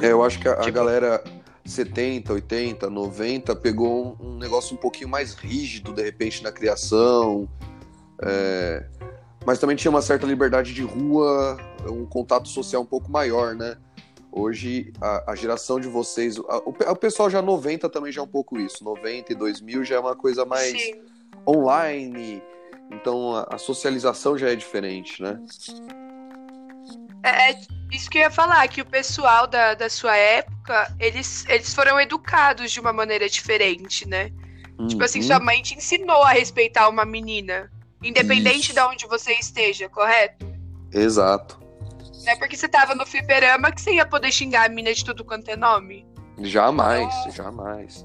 É, 0.00 0.10
eu 0.10 0.22
acho 0.24 0.38
que 0.40 0.48
a, 0.48 0.52
a 0.52 0.56
Tipo- 0.60 0.72
galera 0.72 1.22
70, 1.64 2.32
80, 2.32 2.90
90 2.90 3.56
pegou 3.56 4.16
um, 4.20 4.34
um 4.34 4.36
negócio 4.38 4.74
um 4.74 4.78
pouquinho 4.78 5.08
mais 5.08 5.34
rígido, 5.34 5.92
de 5.92 6.02
repente, 6.02 6.42
na 6.42 6.52
criação. 6.52 7.48
é, 8.22 8.86
Mas 9.46 9.58
também 9.58 9.74
tinha 9.76 9.90
uma 9.90 10.02
certa 10.02 10.26
liberdade 10.26 10.74
de 10.74 10.82
rua, 10.82 11.56
um 11.88 12.04
contato 12.06 12.48
social 12.48 12.82
um 12.82 12.86
pouco 12.86 13.10
maior, 13.10 13.54
né? 13.54 13.76
Hoje, 14.30 14.92
a, 15.00 15.32
a 15.32 15.34
geração 15.36 15.78
de 15.78 15.88
vocês. 15.88 16.36
a- 16.38 16.58
o, 16.58 16.70
o 16.92 16.96
pessoal 16.96 17.30
já 17.30 17.40
90 17.40 17.88
também 17.88 18.10
já 18.12 18.20
é 18.20 18.24
um 18.24 18.28
pouco 18.28 18.58
isso. 18.58 18.82
90 18.84 19.32
e 19.32 19.34
2000 19.36 19.84
já 19.84 19.94
é 19.96 19.98
uma 20.00 20.16
coisa 20.16 20.44
mais 20.44 20.72
Sim. 20.72 20.94
online. 21.48 22.42
Então 22.90 23.34
a, 23.34 23.48
a 23.54 23.58
socialização 23.58 24.36
já 24.36 24.50
é 24.50 24.56
diferente, 24.56 25.22
né? 25.22 25.40
É, 27.24 27.50
é 27.52 27.60
isso 27.92 28.10
que 28.10 28.18
eu 28.18 28.22
ia 28.22 28.30
falar, 28.30 28.66
que 28.68 28.80
o 28.80 28.84
pessoal 28.86 29.46
da, 29.46 29.74
da 29.74 29.88
sua 29.88 30.16
época, 30.16 30.94
eles, 31.00 31.44
eles 31.48 31.72
foram 31.74 31.98
educados 32.00 32.70
de 32.70 32.80
uma 32.80 32.92
maneira 32.92 33.28
diferente, 33.28 34.06
né? 34.06 34.30
Tipo 34.88 35.04
assim, 35.04 35.20
Uhum. 35.20 35.26
sua 35.26 35.38
mãe 35.40 35.62
te 35.62 35.74
ensinou 35.74 36.22
a 36.24 36.30
respeitar 36.32 36.88
uma 36.88 37.04
menina. 37.04 37.70
Independente 38.02 38.66
Isso. 38.66 38.74
de 38.74 38.80
onde 38.80 39.06
você 39.06 39.32
esteja, 39.34 39.88
correto? 39.88 40.44
Exato. 40.92 41.58
Não 42.24 42.32
é 42.32 42.36
porque 42.36 42.56
você 42.56 42.68
tava 42.68 42.94
no 42.94 43.06
fliperama 43.06 43.70
que 43.72 43.80
você 43.80 43.94
ia 43.94 44.04
poder 44.06 44.32
xingar 44.32 44.66
a 44.66 44.68
mina 44.68 44.92
de 44.92 45.04
tudo 45.04 45.24
quanto 45.24 45.48
é 45.48 45.56
nome. 45.56 46.06
Jamais, 46.40 47.12
Então- 47.20 47.30
jamais. 47.32 48.04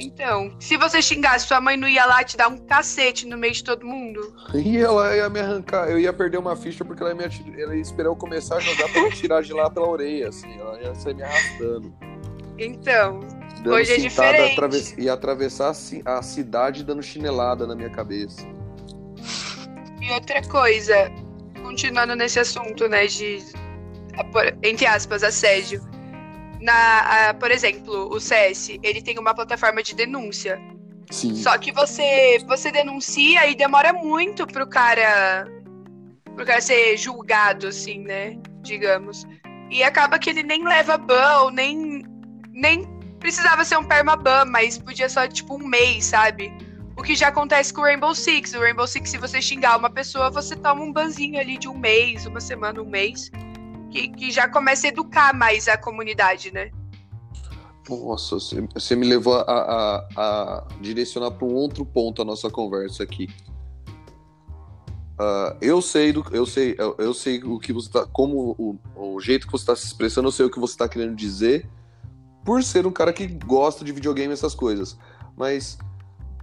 Então, 0.00 0.54
se 0.58 0.76
você 0.76 1.02
xingasse, 1.02 1.46
sua 1.46 1.60
mãe 1.60 1.76
não 1.76 1.86
ia 1.86 2.06
lá 2.06 2.24
te 2.24 2.36
dar 2.36 2.48
um 2.48 2.56
cacete 2.56 3.26
no 3.26 3.36
meio 3.36 3.52
de 3.52 3.62
todo 3.62 3.84
mundo? 3.86 4.34
E 4.54 4.78
ela 4.78 5.14
ia 5.16 5.28
me 5.28 5.38
arrancar, 5.40 5.88
eu 5.90 5.98
ia 5.98 6.12
perder 6.12 6.38
uma 6.38 6.56
ficha 6.56 6.84
porque 6.84 7.02
ela 7.02 7.12
ia, 7.12 7.16
me 7.16 7.24
ati- 7.24 7.54
ela 7.60 7.74
ia 7.74 7.80
esperar 7.82 8.08
eu 8.08 8.16
começar 8.16 8.56
a 8.56 8.60
jogar 8.60 8.88
pra 8.92 9.02
me 9.02 9.10
tirar 9.12 9.42
de 9.42 9.52
lá 9.52 9.68
pela 9.70 9.86
orelha, 9.88 10.28
assim. 10.28 10.52
Ela 10.58 10.80
ia 10.80 10.94
sair 10.94 11.14
me 11.14 11.22
arrastando. 11.22 11.94
Então, 12.58 13.20
Dando 13.62 13.74
Hoje 13.74 13.92
é 13.92 13.96
diferente. 13.98 14.52
atraves- 14.52 14.94
ia 14.96 15.12
atravessar 15.12 15.68
a 15.70 15.74
ci- 15.74 16.02
a 16.04 16.22
cidade 16.22 16.82
dando 16.82 17.02
chinelada 17.02 17.66
na 17.66 17.74
minha 17.74 17.90
cabeça. 17.90 18.40
e 20.00 20.10
outra 20.12 20.40
coisa, 20.48 21.10
continuando 21.62 22.16
nesse 22.16 22.40
assunto, 22.40 22.88
né, 22.88 23.06
de, 23.06 23.38
entre 24.62 24.86
aspas, 24.86 25.22
assédio. 25.22 25.80
Na, 26.60 27.28
a- 27.30 27.34
por 27.34 27.50
exemplo, 27.50 28.08
o 28.14 28.20
CS, 28.20 28.78
ele 28.82 29.00
tem 29.02 29.18
uma 29.18 29.34
plataforma 29.34 29.82
de 29.82 29.94
denúncia. 29.94 30.60
Sim. 31.10 31.34
Só 31.34 31.56
que 31.58 31.72
você, 31.72 32.38
você 32.46 32.70
denuncia 32.70 33.48
e 33.48 33.54
demora 33.54 33.92
muito 33.92 34.46
pro 34.46 34.66
cara, 34.68 35.46
pro 36.36 36.44
cara 36.44 36.60
ser 36.60 36.96
julgado, 36.96 37.66
assim, 37.68 38.00
né? 38.00 38.36
Digamos. 38.62 39.26
E 39.70 39.82
acaba 39.82 40.18
que 40.18 40.30
ele 40.30 40.42
nem 40.42 40.62
leva 40.64 40.96
ban, 40.98 41.50
nem, 41.52 42.04
nem 42.52 42.84
precisava 43.18 43.64
ser 43.64 43.76
um 43.78 43.84
permaban, 43.84 44.44
mas 44.46 44.78
podia 44.78 45.08
só, 45.08 45.26
tipo, 45.26 45.54
um 45.54 45.66
mês, 45.66 46.04
sabe? 46.06 46.52
O 46.96 47.02
que 47.02 47.14
já 47.14 47.28
acontece 47.28 47.72
com 47.72 47.80
o 47.80 47.84
Rainbow 47.84 48.14
Six. 48.14 48.52
O 48.54 48.60
Rainbow 48.60 48.86
Six, 48.86 49.10
se 49.10 49.16
você 49.18 49.40
xingar 49.40 49.76
uma 49.78 49.88
pessoa, 49.90 50.30
você 50.30 50.54
toma 50.54 50.82
um 50.82 50.92
banzinho 50.92 51.40
ali 51.40 51.56
de 51.56 51.66
um 51.68 51.76
mês, 51.76 52.26
uma 52.26 52.40
semana, 52.40 52.80
um 52.82 52.88
mês. 52.88 53.30
Que, 53.90 54.08
que 54.08 54.30
já 54.30 54.48
começa 54.48 54.86
a 54.86 54.88
educar 54.88 55.34
mais 55.34 55.66
a 55.68 55.76
comunidade, 55.76 56.52
né? 56.52 56.70
Nossa, 57.88 58.36
você, 58.38 58.94
me 58.94 59.06
levou 59.06 59.34
a, 59.34 59.42
a- 59.42 60.08
a 60.16 60.68
direcionar 60.80 61.32
para 61.32 61.46
um 61.46 61.54
outro 61.54 61.84
ponto 61.84 62.22
a 62.22 62.24
nossa 62.24 62.48
conversa 62.48 63.02
aqui. 63.02 63.28
Ah, 65.18 65.56
eu 65.60 65.82
sei 65.82 66.12
do, 66.12 66.24
eu 66.30 66.46
sei, 66.46 66.74
eu, 66.78 66.94
eu 66.98 67.12
sei 67.12 67.42
o 67.42 67.58
que 67.58 67.72
você 67.72 67.90
tá, 67.90 68.06
como 68.06 68.54
o, 68.58 68.78
o 69.14 69.20
jeito 69.20 69.46
que 69.46 69.52
você 69.52 69.62
está 69.64 69.76
se 69.76 69.86
expressando, 69.86 70.28
eu 70.28 70.32
sei 70.32 70.46
o 70.46 70.50
que 70.50 70.58
você 70.60 70.72
está 70.74 70.88
querendo 70.88 71.14
dizer, 71.14 71.68
por 72.44 72.62
ser 72.62 72.86
um 72.86 72.92
cara 72.92 73.12
que 73.12 73.26
gosta 73.26 73.84
de 73.84 73.92
videogame 73.92 74.32
essas 74.32 74.54
coisas. 74.54 74.96
Mas 75.36 75.76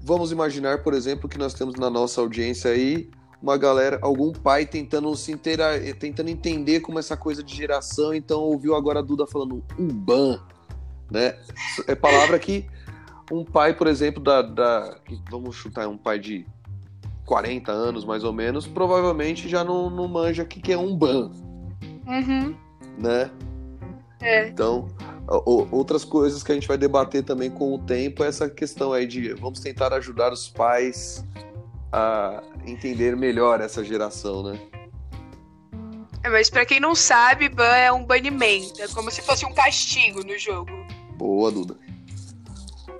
vamos 0.01 0.31
imaginar, 0.31 0.83
por 0.83 0.93
exemplo, 0.93 1.27
que 1.29 1.37
nós 1.37 1.53
temos 1.53 1.75
na 1.75 1.89
nossa 1.89 2.21
audiência 2.21 2.71
aí 2.71 3.09
uma 3.41 3.57
galera, 3.57 3.99
algum 4.01 4.31
pai 4.31 4.65
tentando 4.65 5.15
se 5.15 5.31
inteira, 5.31 5.79
tentando 5.99 6.29
entender 6.29 6.79
como 6.79 6.99
essa 6.99 7.15
coisa 7.15 7.43
de 7.43 7.55
geração, 7.55 8.13
então 8.13 8.41
ouviu 8.41 8.75
agora 8.75 8.99
a 8.99 9.01
Duda 9.03 9.27
falando 9.27 9.63
um 9.77 9.87
ban, 9.87 10.39
né? 11.11 11.37
É 11.87 11.95
palavra 11.95 12.39
que 12.39 12.65
um 13.31 13.43
pai, 13.43 13.75
por 13.75 13.87
exemplo, 13.87 14.21
da, 14.21 14.41
da 14.41 14.97
vamos 15.29 15.55
chutar 15.55 15.87
um 15.87 15.97
pai 15.97 16.17
de 16.19 16.45
40 17.25 17.71
anos 17.71 18.05
mais 18.05 18.23
ou 18.23 18.33
menos, 18.33 18.65
provavelmente 18.65 19.47
já 19.49 19.63
não, 19.63 19.89
não 19.89 20.07
manja 20.07 20.43
o 20.43 20.45
que, 20.45 20.61
que 20.61 20.71
é 20.71 20.77
um 20.77 20.95
ban, 20.95 21.31
Uhum. 22.07 22.55
né? 22.97 23.29
É. 24.21 24.47
Então, 24.47 24.87
outras 25.71 26.03
coisas 26.03 26.41
que 26.41 26.51
a 26.51 26.55
gente 26.55 26.67
vai 26.67 26.77
debater 26.77 27.23
também 27.23 27.51
com 27.51 27.75
o 27.75 27.77
tempo 27.79 28.23
é 28.23 28.27
essa 28.27 28.49
questão 28.49 28.93
aí 28.93 29.05
de 29.05 29.33
vamos 29.33 29.59
tentar 29.59 29.93
ajudar 29.93 30.31
os 30.31 30.47
pais 30.49 31.23
a 31.91 32.41
entender 32.71 33.15
melhor 33.15 33.61
essa 33.61 33.83
geração, 33.83 34.43
né? 34.43 34.59
É, 36.23 36.29
mas 36.29 36.49
pra 36.49 36.65
quem 36.65 36.79
não 36.79 36.93
sabe, 36.95 37.47
ban 37.49 37.63
é 37.75 37.91
um 37.91 38.03
banimento. 38.05 38.81
É 38.81 38.87
como 38.89 39.09
se 39.11 39.21
fosse 39.21 39.45
um 39.45 39.53
castigo 39.53 40.23
no 40.23 40.37
jogo. 40.37 40.71
Boa, 41.15 41.51
Duda. 41.51 41.77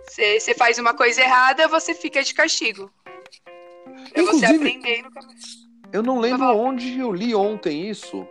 Você 0.10 0.40
você 0.40 0.54
faz 0.54 0.78
uma 0.80 0.94
coisa 0.94 1.22
errada, 1.22 1.68
você 1.68 1.94
fica 1.94 2.24
de 2.24 2.34
castigo. 2.34 2.90
Pra 4.14 4.24
você 4.24 4.46
Inclusive- 4.46 4.56
aprender 4.56 5.00
e 5.00 5.02
nunca 5.04 5.22
mais. 5.22 5.68
Eu 5.92 6.04
não 6.04 6.20
lembro 6.20 6.40
Tá 6.40 6.54
bom. 6.54 6.68
onde 6.70 7.00
eu 7.00 7.12
li 7.14 7.34
ontem 7.36 7.90
isso. 7.90 8.26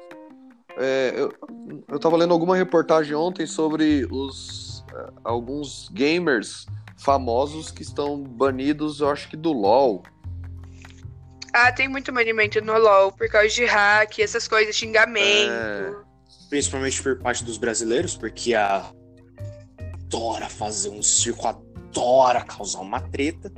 É, 0.78 1.14
eu, 1.16 1.32
eu 1.88 1.98
tava 1.98 2.16
lendo 2.16 2.32
alguma 2.34 2.54
reportagem 2.56 3.14
ontem 3.14 3.46
sobre 3.46 4.06
os 4.10 4.84
é, 4.94 5.10
alguns 5.24 5.88
gamers 5.90 6.66
famosos 6.98 7.70
que 7.70 7.82
estão 7.82 8.22
banidos, 8.22 9.00
eu 9.00 9.08
acho 9.10 9.28
que 9.28 9.36
do 9.36 9.52
LoL. 9.52 10.02
Ah, 11.58 11.72
tem 11.72 11.88
muito 11.88 12.12
banimento 12.12 12.60
no 12.60 12.76
LoL 12.76 13.12
por 13.12 13.30
causa 13.30 13.48
de 13.48 13.64
hack, 13.64 14.18
essas 14.18 14.46
coisas, 14.46 14.76
xingamento. 14.76 15.50
É. 15.50 15.90
Principalmente 16.50 17.02
por 17.02 17.18
parte 17.18 17.42
dos 17.42 17.56
brasileiros, 17.56 18.14
porque 18.14 18.54
a 18.54 18.84
adora 20.06 20.50
fazer 20.50 20.90
um 20.90 21.02
circo, 21.02 21.48
adora 21.48 22.42
causar 22.42 22.80
uma 22.80 23.00
treta. 23.00 23.50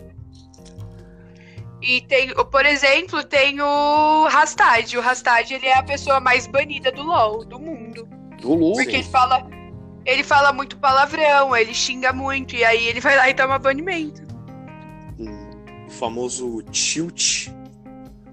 E 1.83 2.01
tem, 2.03 2.33
por 2.33 2.65
exemplo, 2.65 3.25
tem 3.25 3.61
o 3.61 4.29
Rastad. 4.29 4.97
O 4.97 5.01
Rastad, 5.01 5.51
ele 5.51 5.67
é 5.67 5.77
a 5.77 5.83
pessoa 5.83 6.21
mais 6.21 6.47
banida 6.47 6.93
do 6.93 7.03
LoL, 7.03 7.45
do 7.45 7.59
mundo. 7.59 8.09
Do 8.41 8.55
LoL. 8.55 8.75
Porque 8.75 8.95
ele 8.95 9.03
fala, 9.03 9.45
ele 10.07 10.23
fala 10.23 10.53
muito 10.53 10.79
palavrão, 10.79 11.57
ele 11.57 11.75
xinga 11.75 12.13
muito, 12.13 12.55
e 12.55 12.65
aí 12.65 12.87
ele 12.87 13.01
vai 13.01 13.17
lá 13.17 13.29
e 13.29 13.35
toma 13.35 13.59
banimento. 13.59 14.23
O 15.19 15.91
famoso 15.91 16.63
tilt. 16.71 17.58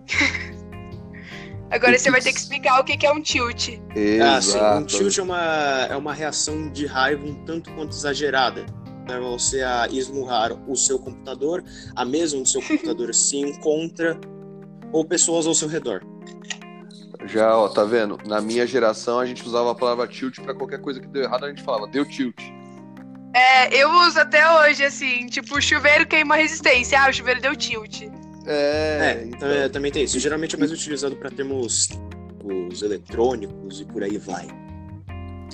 Agora 1.72 1.98
você 1.98 2.12
vai 2.12 2.22
ter 2.22 2.32
que 2.32 2.40
explicar 2.40 2.80
o 2.80 2.84
que 2.84 3.06
é 3.06 3.12
um 3.12 3.22
tilt. 3.22 3.70
Ah, 4.24 4.42
sim, 4.42 4.50
Exato. 4.52 4.82
um 4.82 4.86
tilt 4.86 5.18
é 5.18 5.22
uma, 5.22 5.88
é 5.90 5.96
uma 5.96 6.14
reação 6.14 6.70
de 6.72 6.86
raiva 6.86 7.26
um 7.26 7.44
tanto 7.44 7.72
quanto 7.74 7.92
exagerada. 7.92 8.66
É 9.10 9.20
você 9.20 9.62
a 9.62 9.88
esmurrar 9.88 10.54
o 10.70 10.76
seu 10.76 10.98
computador, 10.98 11.64
a 11.96 12.06
mesa 12.06 12.38
onde 12.38 12.50
seu 12.50 12.62
computador 12.66 13.14
se 13.14 13.38
encontra, 13.38 14.20
ou 14.92 15.04
pessoas 15.06 15.46
ao 15.46 15.54
seu 15.54 15.68
redor. 15.68 16.02
Já, 17.26 17.58
ó, 17.58 17.68
tá 17.68 17.84
vendo? 17.84 18.18
Na 18.26 18.40
minha 18.40 18.66
geração 18.68 19.20
a 19.20 19.26
gente 19.26 19.46
usava 19.46 19.72
a 19.72 19.76
palavra 19.76 20.08
tilt 20.08 20.40
pra 20.42 20.54
qualquer 20.54 20.80
coisa 20.80 21.00
que 21.00 21.08
deu 21.08 21.24
errado, 21.24 21.46
a 21.46 21.50
gente 21.50 21.64
falava, 21.64 21.88
deu 21.88 22.06
tilt. 22.06 22.40
É, 23.36 23.76
eu 23.76 23.92
uso 24.08 24.20
até 24.20 24.50
hoje, 24.50 24.86
assim, 24.86 25.28
tipo, 25.28 25.58
o 25.58 25.62
chuveiro 25.62 26.08
queima 26.08 26.38
resistência. 26.38 27.02
Ah, 27.02 27.10
o 27.10 27.14
chuveiro 27.14 27.42
deu 27.42 27.54
tilt. 27.54 28.04
É, 28.46 29.00
É, 29.22 29.24
então. 29.26 29.40
tam- 29.40 29.70
também 29.72 29.92
tem 29.92 30.04
isso. 30.04 30.20
Geralmente 30.20 30.56
é 30.56 30.60
mais 30.60 30.72
utilizado 30.72 31.16
para 31.16 31.30
termos 31.32 31.90
os 32.72 32.82
eletrônicos 32.82 33.82
e 33.82 33.86
por 33.86 34.04
aí 34.04 34.18
vai. 34.18 34.48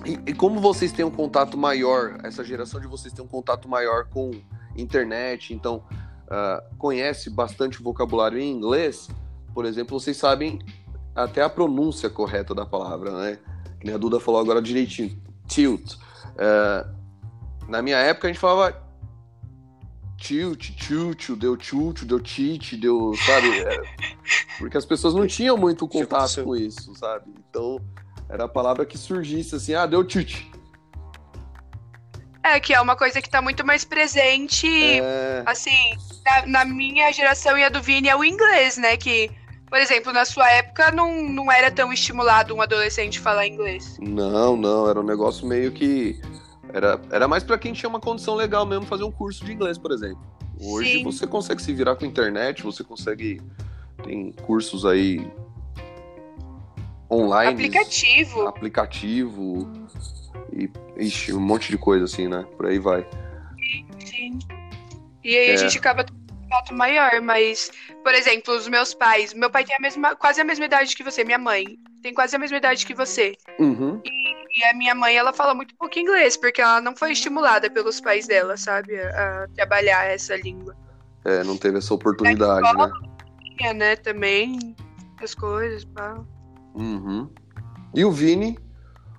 E, 0.06 0.32
e, 0.32 0.34
como 0.34 0.60
vocês 0.60 0.92
têm 0.92 1.06
um 1.06 1.12
contato 1.12 1.58
maior, 1.58 2.18
essa 2.24 2.44
geração 2.44 2.80
de 2.82 2.88
vocês 2.88 3.14
tem 3.14 3.24
um 3.24 3.28
contato 3.28 3.70
maior 3.70 4.06
com 4.06 4.32
internet, 4.76 5.54
então 5.54 5.84
uh, 6.26 6.76
conhece 6.78 7.30
bastante 7.30 7.82
vocabulário 7.82 8.40
em 8.40 8.52
inglês, 8.52 9.10
por 9.54 9.66
exemplo, 9.66 10.00
vocês 10.00 10.18
sabem 10.18 10.60
até 11.14 11.42
a 11.44 11.50
pronúncia 11.50 12.10
correta 12.10 12.56
da 12.56 12.66
palavra, 12.66 13.12
né? 13.12 13.38
Que 13.80 13.92
a 13.92 13.98
Duda 13.98 14.20
falou 14.20 14.40
agora 14.42 14.62
direitinho, 14.62 15.18
tilt. 15.46 15.96
Uh, 16.36 16.90
na 17.68 17.82
minha 17.82 17.98
época 17.98 18.28
a 18.28 18.32
gente 18.32 18.40
falava 18.40 18.76
tilt, 20.22 20.72
tilt, 20.78 21.32
deu 21.32 21.58
tilt, 21.58 22.04
deu 22.04 22.22
cheat, 22.24 22.78
deu, 22.78 23.14
sabe? 23.26 23.60
É, 23.60 23.82
porque 24.60 24.78
as 24.78 24.86
pessoas 24.86 25.14
não 25.14 25.26
tinham 25.28 25.58
muito 25.58 25.88
contato 25.88 26.44
com 26.44 26.56
isso, 26.56 26.94
sabe? 26.96 27.34
Então 27.50 27.82
era 28.30 28.46
a 28.46 28.48
palavra 28.48 28.86
que 28.86 28.98
surgisse 28.98 29.56
assim, 29.56 29.74
ah, 29.74 29.86
deu 29.86 30.04
tilt. 30.06 30.46
É, 32.44 32.60
que 32.60 32.74
é 32.74 32.82
uma 32.82 32.96
coisa 32.96 33.22
que 33.22 33.30
tá 33.30 33.42
muito 33.42 33.66
mais 33.66 33.84
presente, 33.84 34.68
é... 34.68 35.44
assim, 35.46 35.96
na, 36.26 36.48
na, 36.48 36.66
minha 36.66 37.12
geração 37.12 37.58
e 37.58 37.64
a 37.64 37.70
do 37.70 37.82
Vini 37.82 38.10
é 38.10 38.16
o 38.16 38.24
inglês, 38.24 38.78
né? 38.78 38.98
Que, 38.98 39.30
por 39.70 39.80
exemplo, 39.80 40.12
na 40.12 40.26
sua 40.26 40.50
época 40.50 40.92
não, 40.92 41.22
não 41.22 41.52
era 41.52 41.70
tão 41.70 41.94
estimulado 41.94 42.56
um 42.56 42.62
adolescente 42.62 43.20
falar 43.20 43.46
inglês. 43.46 43.96
Não, 44.00 44.58
não, 44.58 44.90
era 44.90 45.00
um 45.00 45.04
negócio 45.04 45.46
meio 45.48 45.72
que. 45.72 46.20
Era, 46.74 47.00
era 47.12 47.28
mais 47.28 47.44
para 47.44 47.58
quem 47.58 47.74
tinha 47.74 47.90
uma 47.90 48.00
condição 48.00 48.36
legal 48.36 48.66
mesmo 48.66 48.86
fazer 48.86 49.04
um 49.04 49.12
curso 49.12 49.44
de 49.44 49.52
inglês, 49.52 49.78
por 49.78 49.92
exemplo. 49.92 50.22
Hoje 50.60 51.00
Sim. 51.00 51.04
você 51.04 51.26
consegue 51.26 51.62
se 51.62 51.74
virar 51.74 51.96
com 51.96 52.06
a 52.06 52.08
internet, 52.08 52.64
você 52.64 52.84
consegue. 52.84 53.42
Tem 54.04 54.32
cursos 54.32 54.86
aí 54.86 55.28
online. 57.10 57.54
Aplicativo. 57.54 58.48
Aplicativo. 58.48 59.72
E, 60.54 60.70
ixi, 60.98 61.34
um 61.34 61.40
monte 61.40 61.72
de 61.72 61.78
coisa 61.78 62.06
assim, 62.06 62.28
né? 62.28 62.46
Por 62.56 62.68
aí 62.68 62.80
vai. 62.80 63.08
Sim, 63.58 63.86
sim. 64.06 64.40
E 65.24 65.38
aí 65.38 65.50
é. 65.50 65.54
a 65.54 65.58
gente 65.58 65.78
acaba 65.78 66.04
tendo 66.04 66.20
um 66.20 66.44
contato 66.44 66.74
maior, 66.74 67.22
mas, 67.22 67.72
por 68.04 68.14
exemplo, 68.14 68.56
os 68.56 68.68
meus 68.68 68.94
pais. 68.94 69.34
Meu 69.34 69.50
pai 69.50 69.64
tem 69.64 69.76
a 69.76 69.80
mesma, 69.80 70.16
quase 70.16 70.42
a 70.42 70.44
mesma 70.44 70.66
idade 70.66 70.96
que 70.96 71.04
você, 71.04 71.24
minha 71.24 71.38
mãe. 71.38 71.78
Tem 72.02 72.14
quase 72.14 72.36
a 72.36 72.40
mesma 72.40 72.58
idade 72.58 72.86
que 72.86 72.94
você. 72.94 73.36
Uhum. 73.60 74.02
E, 74.04 74.21
e, 74.56 74.64
a 74.66 74.74
minha 74.74 74.94
mãe, 74.96 75.16
ela 75.16 75.34
fala 75.34 75.54
muito 75.54 75.76
pouco 75.76 75.98
inglês, 75.98 76.36
porque 76.38 76.62
ela 76.62 76.82
não 76.82 76.96
foi 76.96 77.12
estimulada 77.12 77.70
pelos 77.70 78.00
pais 78.02 78.28
dela, 78.28 78.58
sabe? 78.58 79.00
A, 79.00 79.48
trabalhar 79.56 80.06
essa 80.06 80.36
língua. 80.36 80.76
É, 81.26 81.44
não 81.44 81.58
teve 81.58 81.78
essa 81.78 81.94
oportunidade, 81.94 82.78
né? 82.78 82.92
Tinha, 83.58 83.74
né, 83.74 83.96
também, 83.96 84.76
as 85.22 85.36
coisas, 85.36 85.86
pá. 85.86 86.24
Uhum. 86.74 87.30
E 87.94 88.04
o 88.04 88.12
Vini, 88.12 88.58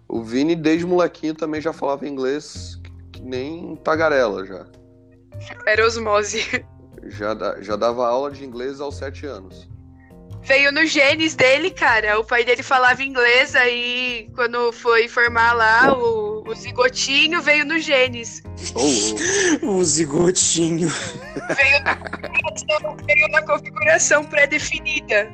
o 0.09 0.23
Vini, 0.23 0.57
desde 0.57 0.87
molequinho, 0.87 1.35
também 1.35 1.61
já 1.61 1.73
falava 1.73 2.09
inglês 2.09 2.81
que 3.13 3.23
nem 3.23 3.77
tagarela 3.77 4.45
já. 4.45 4.67
Era 5.67 5.87
osmose. 5.87 6.65
Já, 7.05 7.35
já 7.61 7.75
dava 7.75 8.07
aula 8.07 8.31
de 8.31 8.45
inglês 8.45 8.81
aos 8.81 8.97
sete 8.97 9.27
anos. 9.27 9.69
Veio 10.45 10.73
no 10.73 10.85
genes 10.85 11.37
dele, 11.37 11.71
cara. 11.71 12.19
O 12.19 12.25
pai 12.25 12.45
dele 12.45 12.65
falava 12.65 13.03
inglês, 13.03 13.55
aí 13.55 14.29
quando 14.35 14.73
foi 14.73 15.07
formar 15.07 15.53
lá, 15.53 15.97
o, 15.97 16.43
o 16.47 16.55
zigotinho 16.55 17.41
veio 17.41 17.65
no 17.65 17.79
genes. 17.79 18.43
Oh, 18.75 19.67
oh. 19.67 19.77
o 19.79 19.85
zigotinho. 19.85 20.89
Veio 20.89 21.85
na, 21.85 21.95
veio 23.07 23.29
na 23.31 23.43
configuração 23.43 24.25
pré-definida. 24.25 25.31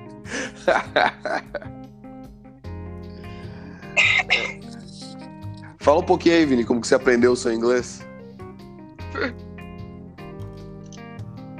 Fala 5.79 6.01
um 6.01 6.05
pouquinho 6.05 6.35
aí, 6.35 6.45
Vini, 6.45 6.65
como 6.67 6.83
que 6.83 6.87
você 6.87 6.95
aprendeu 6.95 7.33
o 7.33 7.37
seu 7.37 7.53
inglês? 7.53 8.07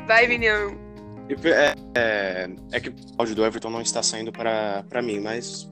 Vai, 0.07 0.27
Vini. 0.27 0.47
É, 1.29 1.75
é, 1.95 2.51
é, 2.73 2.81
que 2.81 2.89
o 2.89 2.95
áudio 3.19 3.35
do 3.35 3.45
Everton 3.45 3.71
não 3.71 3.83
está 3.83 4.03
saindo 4.03 4.33
para 4.33 5.03
mim, 5.03 5.21
mas 5.21 5.69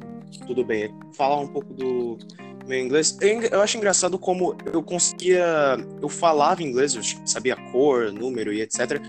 tudo 0.47 0.65
bem. 0.65 0.93
Falar 1.15 1.41
um 1.41 1.49
pouco 1.49 1.73
do 1.73 2.19
meu 2.67 2.79
inglês. 2.79 3.17
Eu, 3.51 3.63
acho 3.63 3.77
engraçado 3.77 4.19
como 4.19 4.57
eu 4.73 4.83
conseguia. 4.83 5.77
Eu 6.03 6.09
falava 6.09 6.63
inglês, 6.63 6.95
eu 6.95 7.03
sabia 7.25 7.57
cor, 7.73 8.13
número 8.13 8.53
e 8.53 8.61
etc. 8.61 9.01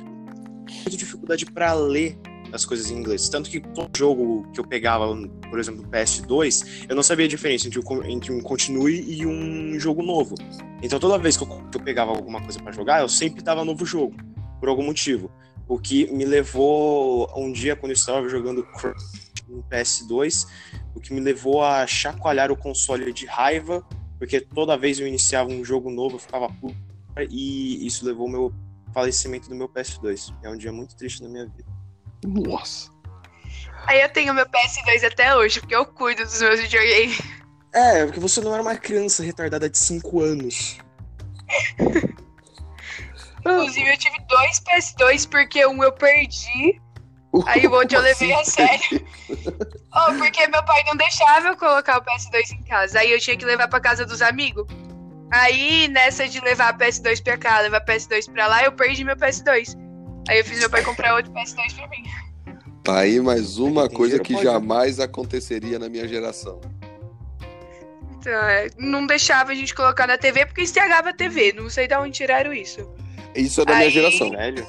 Muita 0.84 0.98
dificuldade 0.98 1.46
para 1.46 1.74
ler 1.74 2.18
as 2.54 2.66
coisas 2.66 2.90
em 2.90 2.98
inglês. 2.98 3.28
Tanto 3.30 3.50
que 3.50 3.60
todo 3.60 3.96
jogo 3.98 4.50
que 4.54 4.60
eu 4.60 4.66
pegava, 4.66 5.08
por 5.50 5.60
exemplo, 5.60 5.82
no 5.82 5.90
PS2, 5.90 6.86
eu 6.88 6.96
não 6.96 7.04
sabia 7.04 7.26
a 7.26 7.30
diferença 7.30 7.68
entre, 7.68 7.80
o, 7.80 8.04
entre 8.06 8.32
um 8.32 8.42
continue 8.42 9.04
e 9.08 9.26
um 9.26 9.78
jogo 9.80 10.02
novo. 10.02 10.36
Então 10.82 11.00
toda 11.00 11.18
vez 11.18 11.36
que 11.36 11.44
eu, 11.44 11.48
que 11.48 11.78
eu 11.78 11.82
pegava 11.82 12.12
alguma 12.12 12.42
coisa 12.42 12.60
para 12.60 12.72
jogar, 12.72 13.02
eu 13.02 13.10
sempre 13.10 13.42
dava 13.44 13.66
novo 13.66 13.86
jogo, 13.86 14.16
por 14.60 14.70
algum 14.70 14.84
motivo. 14.84 15.30
O 15.68 15.78
que 15.78 16.12
me 16.12 16.26
levou 16.26 17.30
um 17.36 17.52
dia, 17.52 17.76
quando 17.76 17.92
eu 17.92 17.96
estava 17.96 18.28
jogando 18.30 18.66
no 19.48 19.64
PS2, 19.64 20.48
o 20.96 21.00
que 21.00 21.14
me 21.14 21.20
levou 21.20 21.64
a 21.64 21.86
chacoalhar 21.86 22.52
o 22.52 22.58
console 22.58 23.12
de 23.12 23.26
raiva, 23.26 23.86
porque 24.18 24.40
toda 24.42 24.78
vez 24.78 25.00
eu 25.00 25.08
iniciava 25.08 25.50
um 25.50 25.64
jogo 25.64 25.90
novo, 25.90 26.16
eu 26.16 26.20
ficava 26.20 26.48
puto, 26.50 26.78
e 27.30 27.86
isso 27.86 28.06
levou 28.06 28.26
ao 28.26 28.32
meu 28.32 28.54
falecimento 28.94 29.50
do 29.50 29.56
meu 29.56 29.70
PS2. 29.70 30.34
É 30.44 30.50
um 30.50 30.58
dia 30.58 30.72
muito 30.72 30.96
triste 30.96 31.22
na 31.22 31.30
minha 31.30 31.46
vida. 31.46 31.70
Nossa. 32.26 32.90
Aí 33.86 34.02
eu 34.02 34.10
tenho 34.10 34.34
meu 34.34 34.46
PS2 34.46 35.06
até 35.06 35.36
hoje, 35.36 35.60
porque 35.60 35.76
eu 35.76 35.86
cuido 35.86 36.24
dos 36.24 36.42
meus 36.42 36.60
videogames. 36.60 37.22
É, 37.74 38.06
porque 38.06 38.20
você 38.20 38.42
não 38.42 38.54
era 38.54 38.62
uma 38.62 38.76
criança 38.76 39.24
retardada 39.24 39.70
de 39.70 39.78
5 39.78 40.22
anos. 40.22 40.78
Inclusive, 43.54 43.90
eu 43.90 43.98
tive 43.98 44.18
dois 44.28 44.60
PS2 44.62 45.30
porque 45.30 45.66
um 45.66 45.84
eu 45.84 45.92
perdi. 45.92 46.82
aí 47.46 47.68
o 47.68 47.72
outro 47.72 47.98
eu 47.98 48.02
levei 48.02 48.34
a 48.34 48.40
assim? 48.40 48.52
sério. 48.52 49.08
oh, 49.96 50.14
porque 50.18 50.48
meu 50.48 50.64
pai 50.64 50.84
não 50.86 50.96
deixava 50.96 51.50
eu 51.50 51.58
colocar 51.58 51.98
o 51.98 52.02
PS2 52.02 52.52
em 52.52 52.64
casa. 52.64 53.00
Aí 53.00 53.12
eu 53.12 53.20
tinha 53.20 53.38
que 53.38 53.46
levar 53.46 53.68
pra 53.68 53.80
casa 53.80 54.06
dos 54.06 54.22
amigos. 54.22 54.66
Aí, 55.32 55.88
nessa 55.90 56.28
de 56.28 56.40
levar 56.40 56.70
a 56.70 56.78
PS2 56.78 57.22
pra 57.22 57.38
cá, 57.38 57.60
levar 57.60 57.78
a 57.78 57.86
PS2 57.86 58.32
pra 58.32 58.48
lá, 58.48 58.64
eu 58.64 58.72
perdi 58.72 59.04
meu 59.04 59.16
PS2. 59.16 59.76
Aí 60.30 60.40
eu 60.40 60.46
fiz 60.46 60.60
meu 60.60 60.70
pai 60.70 60.84
comprar 60.84 61.16
outro 61.16 61.32
PS2 61.34 61.76
pra 61.76 61.88
mim. 61.90 62.04
Tá 62.84 63.00
aí 63.00 63.20
mais 63.20 63.58
uma 63.58 63.90
coisa 63.90 64.20
que 64.20 64.42
jamais 64.42 65.00
aconteceria 65.00 65.78
na 65.78 65.90
minha 65.90 66.08
geração. 66.08 66.62
Então, 68.18 68.32
é, 68.32 68.70
não 68.78 69.06
deixava 69.06 69.52
a 69.52 69.56
gente 69.56 69.76
colocar 69.76 70.08
na 70.08 70.18
TV 70.18 70.46
porque 70.46 70.62
estragava 70.62 71.10
a 71.10 71.14
TV. 71.14 71.54
Não 71.54 71.70
sei 71.70 71.88
de 71.88 71.96
onde 71.96 72.12
tiraram 72.12 72.54
isso. 72.54 72.90
Isso 73.38 73.62
é 73.62 73.66
da 73.66 73.74
aí... 73.74 73.78
minha 73.80 73.90
geração. 73.90 74.30
Velho. 74.30 74.68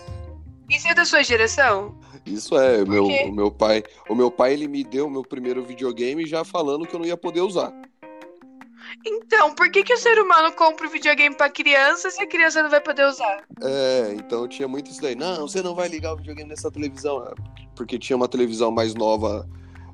Isso 0.69 0.89
é 0.89 0.95
da 0.95 1.05
sua 1.05 1.23
geração? 1.23 1.99
Isso 2.27 2.59
é, 2.59 2.85
meu, 2.85 3.07
o 3.07 3.33
meu 3.33 3.51
pai, 3.51 3.83
o 4.09 4.15
meu 4.15 4.31
pai 4.31 4.53
ele 4.53 4.69
me 4.69 4.85
deu 4.85 5.07
o 5.07 5.11
meu 5.11 5.23
primeiro 5.23 5.65
videogame 5.65 6.27
já 6.27 6.45
falando 6.45 6.87
que 6.87 6.95
eu 6.95 7.01
não 7.01 7.07
ia 7.07 7.17
poder 7.17 7.41
usar. 7.41 7.73
Então, 9.05 9.55
por 9.55 9.71
que, 9.71 9.83
que 9.83 9.95
o 9.95 9.99
ser 9.99 10.19
humano 10.19 10.53
compra 10.53 10.87
o 10.87 10.91
videogame 10.91 11.35
pra 11.35 11.49
criança 11.49 12.11
se 12.11 12.23
a 12.23 12.27
criança 12.27 12.63
não 12.63 12.71
vai 12.71 12.81
poder 12.81 13.07
usar? 13.07 13.45
É, 13.63 14.15
então 14.15 14.47
tinha 14.47 14.69
muito 14.69 14.91
isso 14.91 15.01
daí. 15.01 15.15
Não, 15.15 15.49
você 15.49 15.63
não 15.63 15.75
vai 15.75 15.89
ligar 15.89 16.13
o 16.13 16.17
videogame 16.17 16.51
nessa 16.51 16.71
televisão. 16.71 17.25
É, 17.27 17.35
porque 17.75 17.99
tinha 17.99 18.17
uma 18.17 18.29
televisão 18.29 18.71
mais 18.71 18.95
nova 18.95 19.49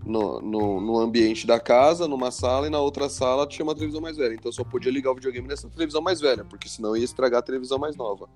no, 0.04 0.40
no, 0.40 0.80
no, 0.80 0.98
ambiente 0.98 1.46
da 1.46 1.60
casa, 1.60 2.08
numa 2.08 2.30
sala, 2.30 2.66
e 2.66 2.70
na 2.70 2.80
outra 2.80 3.08
sala 3.08 3.46
tinha 3.46 3.64
uma 3.64 3.74
televisão 3.74 4.00
mais 4.00 4.16
velha. 4.16 4.34
Então 4.34 4.50
só 4.50 4.64
podia 4.64 4.90
ligar 4.90 5.10
o 5.10 5.14
videogame 5.14 5.48
nessa 5.48 5.68
televisão 5.68 6.00
mais 6.00 6.20
velha, 6.20 6.44
porque 6.44 6.68
senão 6.68 6.96
ia 6.96 7.04
estragar 7.04 7.40
a 7.40 7.42
televisão 7.42 7.78
mais 7.78 7.96
nova. 7.96 8.28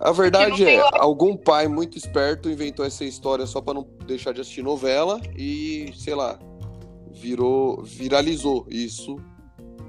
A 0.00 0.10
verdade 0.12 0.64
é, 0.64 0.80
algum 0.98 1.36
pai 1.36 1.68
muito 1.68 1.96
esperto 1.96 2.50
inventou 2.50 2.84
essa 2.84 3.04
história 3.04 3.46
só 3.46 3.60
para 3.60 3.74
não 3.74 3.86
deixar 4.06 4.32
de 4.32 4.40
assistir 4.40 4.62
novela 4.62 5.20
e, 5.36 5.92
sei 5.96 6.14
lá, 6.14 6.38
virou, 7.12 7.82
viralizou 7.82 8.66
isso 8.68 9.16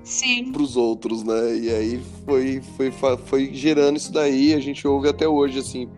Sim. 0.03 0.51
pros 0.51 0.77
outros, 0.77 1.23
né? 1.23 1.57
E 1.57 1.69
aí 1.69 2.03
foi, 2.25 2.61
foi, 2.77 2.91
foi 3.17 3.53
gerando 3.53 3.97
isso 3.97 4.13
daí, 4.13 4.53
a 4.53 4.59
gente 4.59 4.87
ouve 4.87 5.09
até 5.09 5.27
hoje, 5.27 5.59
assim, 5.59 5.89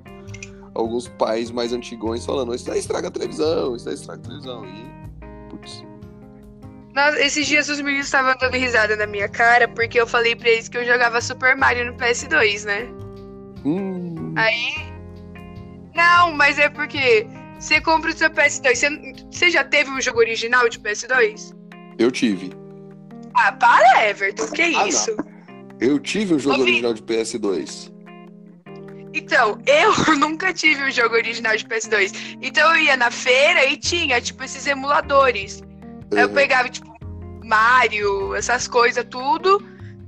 alguns 0.74 1.08
pais 1.10 1.52
mais 1.52 1.74
antigões 1.74 2.26
falando, 2.26 2.56
isso 2.56 2.66
daí 2.66 2.80
estraga 2.80 3.10
a 3.10 3.12
televisão, 3.12 3.76
isso 3.76 3.86
daí 3.86 3.96
estraga 3.96 4.22
a 4.22 4.24
televisão. 4.24 4.66
E, 4.66 5.50
putz. 5.50 5.84
Nossa, 6.96 7.20
esses 7.20 7.46
dias 7.46 7.70
os 7.70 7.80
meninos 7.82 8.08
estavam 8.08 8.36
dando 8.40 8.56
risada 8.56 8.96
na 8.96 9.06
minha 9.06 9.28
cara, 9.28 9.68
porque 9.68 10.00
eu 10.00 10.08
falei 10.08 10.36
pra 10.36 10.50
eles 10.50 10.68
que 10.68 10.78
eu 10.78 10.86
jogava 10.86 11.22
Super 11.22 11.56
Mario 11.56 11.92
no 11.92 11.94
PS2, 11.94 12.66
né? 12.66 12.88
Hum. 13.66 13.97
Aí. 14.38 14.76
Não, 15.96 16.32
mas 16.32 16.60
é 16.60 16.70
porque 16.70 17.28
você 17.60 17.82
compra 17.82 18.12
o 18.12 18.14
seu 18.14 18.30
PS2. 18.30 18.76
Você, 18.76 19.16
você 19.32 19.50
já 19.50 19.64
teve 19.64 19.90
um 19.90 20.00
jogo 20.00 20.20
original 20.20 20.70
de 20.70 20.80
PS2? 20.80 21.56
Eu 21.98 22.12
tive. 22.12 22.52
Ah, 23.34 23.52
para, 23.52 24.08
Everton. 24.08 24.48
Que 24.52 24.62
ah, 24.62 24.88
isso? 24.88 25.16
Não. 25.18 25.38
Eu 25.80 26.00
tive 26.00 26.36
um 26.36 26.40
jogo 26.40 26.62
original 26.62 26.94
de 26.94 27.02
PS2. 27.02 27.92
Então, 29.14 29.60
eu 29.66 29.94
nunca 30.18 30.54
tive 30.54 30.84
um 30.84 30.92
jogo 30.92 31.16
original 31.16 31.58
de 31.58 31.66
PS2. 31.66 32.38
Então 32.42 32.76
eu 32.76 32.84
ia 32.84 32.96
na 32.96 33.10
feira 33.10 33.66
e 33.66 33.76
tinha, 33.76 34.22
tipo, 34.22 34.44
esses 34.44 34.68
emuladores. 34.68 35.62
Uhum. 36.12 36.20
Eu 36.20 36.30
pegava, 36.30 36.70
tipo, 36.70 36.96
Mario, 37.44 38.36
essas 38.36 38.68
coisas 38.68 39.04
tudo, 39.10 39.66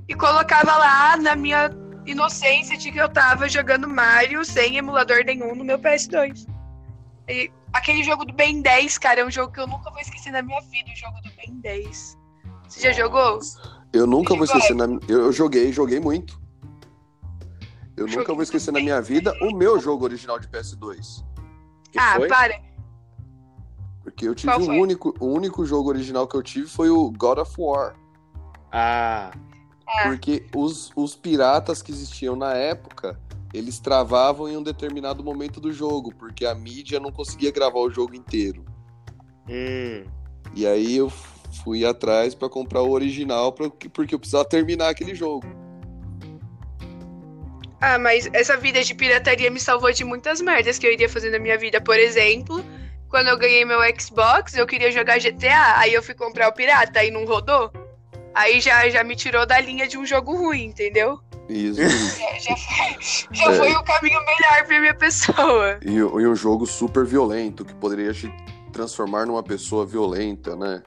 e 0.08 0.14
colocava 0.14 0.76
lá 0.76 1.16
na 1.16 1.34
minha 1.34 1.68
inocência 2.10 2.76
de 2.76 2.90
que 2.90 2.98
eu 2.98 3.08
tava 3.08 3.48
jogando 3.48 3.88
Mario 3.88 4.44
sem 4.44 4.76
emulador 4.76 5.24
nenhum 5.24 5.54
no 5.54 5.64
meu 5.64 5.78
PS2. 5.78 6.46
E 7.28 7.50
aquele 7.72 8.02
jogo 8.02 8.24
do 8.24 8.32
Ben 8.32 8.60
10, 8.60 8.98
cara, 8.98 9.20
é 9.20 9.24
um 9.24 9.30
jogo 9.30 9.52
que 9.52 9.60
eu 9.60 9.66
nunca 9.66 9.90
vou 9.90 10.00
esquecer 10.00 10.30
na 10.30 10.42
minha 10.42 10.60
vida, 10.62 10.90
o 10.92 10.96
jogo 10.96 11.20
do 11.22 11.30
Ben 11.36 11.60
10. 11.60 12.18
Você 12.68 12.80
já 12.80 12.92
jogou? 12.92 13.40
Eu 13.92 14.06
nunca 14.06 14.34
vou 14.34 14.44
esquecer 14.44 14.74
na 14.74 14.84
eu, 15.08 15.24
eu 15.24 15.32
joguei, 15.32 15.72
joguei 15.72 15.98
muito. 15.98 16.40
Eu 17.96 18.06
joguei 18.06 18.18
nunca 18.18 18.34
vou 18.34 18.42
esquecer 18.42 18.72
na 18.72 18.80
minha 18.80 19.00
vida 19.02 19.34
o 19.42 19.54
meu 19.54 19.78
jogo 19.80 20.04
original 20.04 20.38
de 20.38 20.48
PS2. 20.48 21.24
Que 21.90 21.98
ah, 21.98 22.14
foi? 22.16 22.28
para. 22.28 22.60
Porque 24.02 24.26
eu 24.26 24.34
tive 24.34 24.52
um 24.52 24.80
único, 24.80 25.14
o 25.20 25.26
único 25.26 25.64
jogo 25.66 25.88
original 25.88 26.26
que 26.26 26.36
eu 26.36 26.42
tive 26.42 26.66
foi 26.66 26.88
o 26.88 27.10
God 27.10 27.38
of 27.38 27.54
War. 27.58 27.94
Ah. 28.72 29.32
É. 29.98 30.08
Porque 30.08 30.46
os, 30.54 30.92
os 30.94 31.16
piratas 31.16 31.82
que 31.82 31.90
existiam 31.90 32.36
na 32.36 32.54
época, 32.54 33.18
eles 33.52 33.78
travavam 33.78 34.48
em 34.48 34.56
um 34.56 34.62
determinado 34.62 35.24
momento 35.24 35.60
do 35.60 35.72
jogo, 35.72 36.14
porque 36.14 36.46
a 36.46 36.54
mídia 36.54 37.00
não 37.00 37.10
conseguia 37.10 37.50
gravar 37.50 37.80
o 37.80 37.90
jogo 37.90 38.14
inteiro. 38.14 38.64
Hum. 39.48 40.04
E 40.54 40.66
aí 40.66 40.96
eu 40.96 41.10
fui 41.64 41.84
atrás 41.84 42.34
para 42.34 42.48
comprar 42.48 42.82
o 42.82 42.90
original 42.90 43.52
porque 43.52 44.14
eu 44.14 44.18
precisava 44.18 44.44
terminar 44.44 44.88
aquele 44.88 45.14
jogo. 45.14 45.46
Ah, 47.80 47.98
mas 47.98 48.28
essa 48.32 48.56
vida 48.56 48.82
de 48.84 48.94
pirataria 48.94 49.50
me 49.50 49.58
salvou 49.58 49.90
de 49.90 50.04
muitas 50.04 50.40
merdas 50.40 50.78
que 50.78 50.86
eu 50.86 50.92
iria 50.92 51.08
fazer 51.08 51.30
na 51.30 51.38
minha 51.38 51.56
vida. 51.56 51.80
Por 51.80 51.98
exemplo, 51.98 52.62
quando 53.08 53.28
eu 53.28 53.38
ganhei 53.38 53.64
meu 53.64 53.80
Xbox, 53.98 54.54
eu 54.54 54.66
queria 54.66 54.92
jogar 54.92 55.18
GTA, 55.18 55.78
aí 55.78 55.94
eu 55.94 56.02
fui 56.02 56.14
comprar 56.14 56.48
o 56.48 56.52
pirata 56.52 57.02
e 57.02 57.10
não 57.10 57.24
rodou. 57.24 57.72
Aí 58.34 58.60
já, 58.60 58.88
já 58.88 59.02
me 59.02 59.16
tirou 59.16 59.44
da 59.44 59.60
linha 59.60 59.88
de 59.88 59.98
um 59.98 60.06
jogo 60.06 60.36
ruim, 60.36 60.64
entendeu? 60.66 61.20
Isso. 61.48 61.80
Já, 61.82 61.88
já, 62.38 62.56
foi, 62.56 63.36
já 63.36 63.52
é. 63.52 63.56
foi 63.56 63.72
o 63.72 63.82
caminho 63.82 64.20
melhor 64.24 64.66
pra 64.66 64.80
minha 64.80 64.94
pessoa. 64.94 65.80
E, 65.84 65.94
e 65.94 66.02
um 66.02 66.36
jogo 66.36 66.66
super 66.66 67.04
violento, 67.04 67.64
que 67.64 67.74
poderia 67.74 68.12
te 68.12 68.32
transformar 68.72 69.26
numa 69.26 69.42
pessoa 69.42 69.84
violenta, 69.84 70.54
né? 70.54 70.82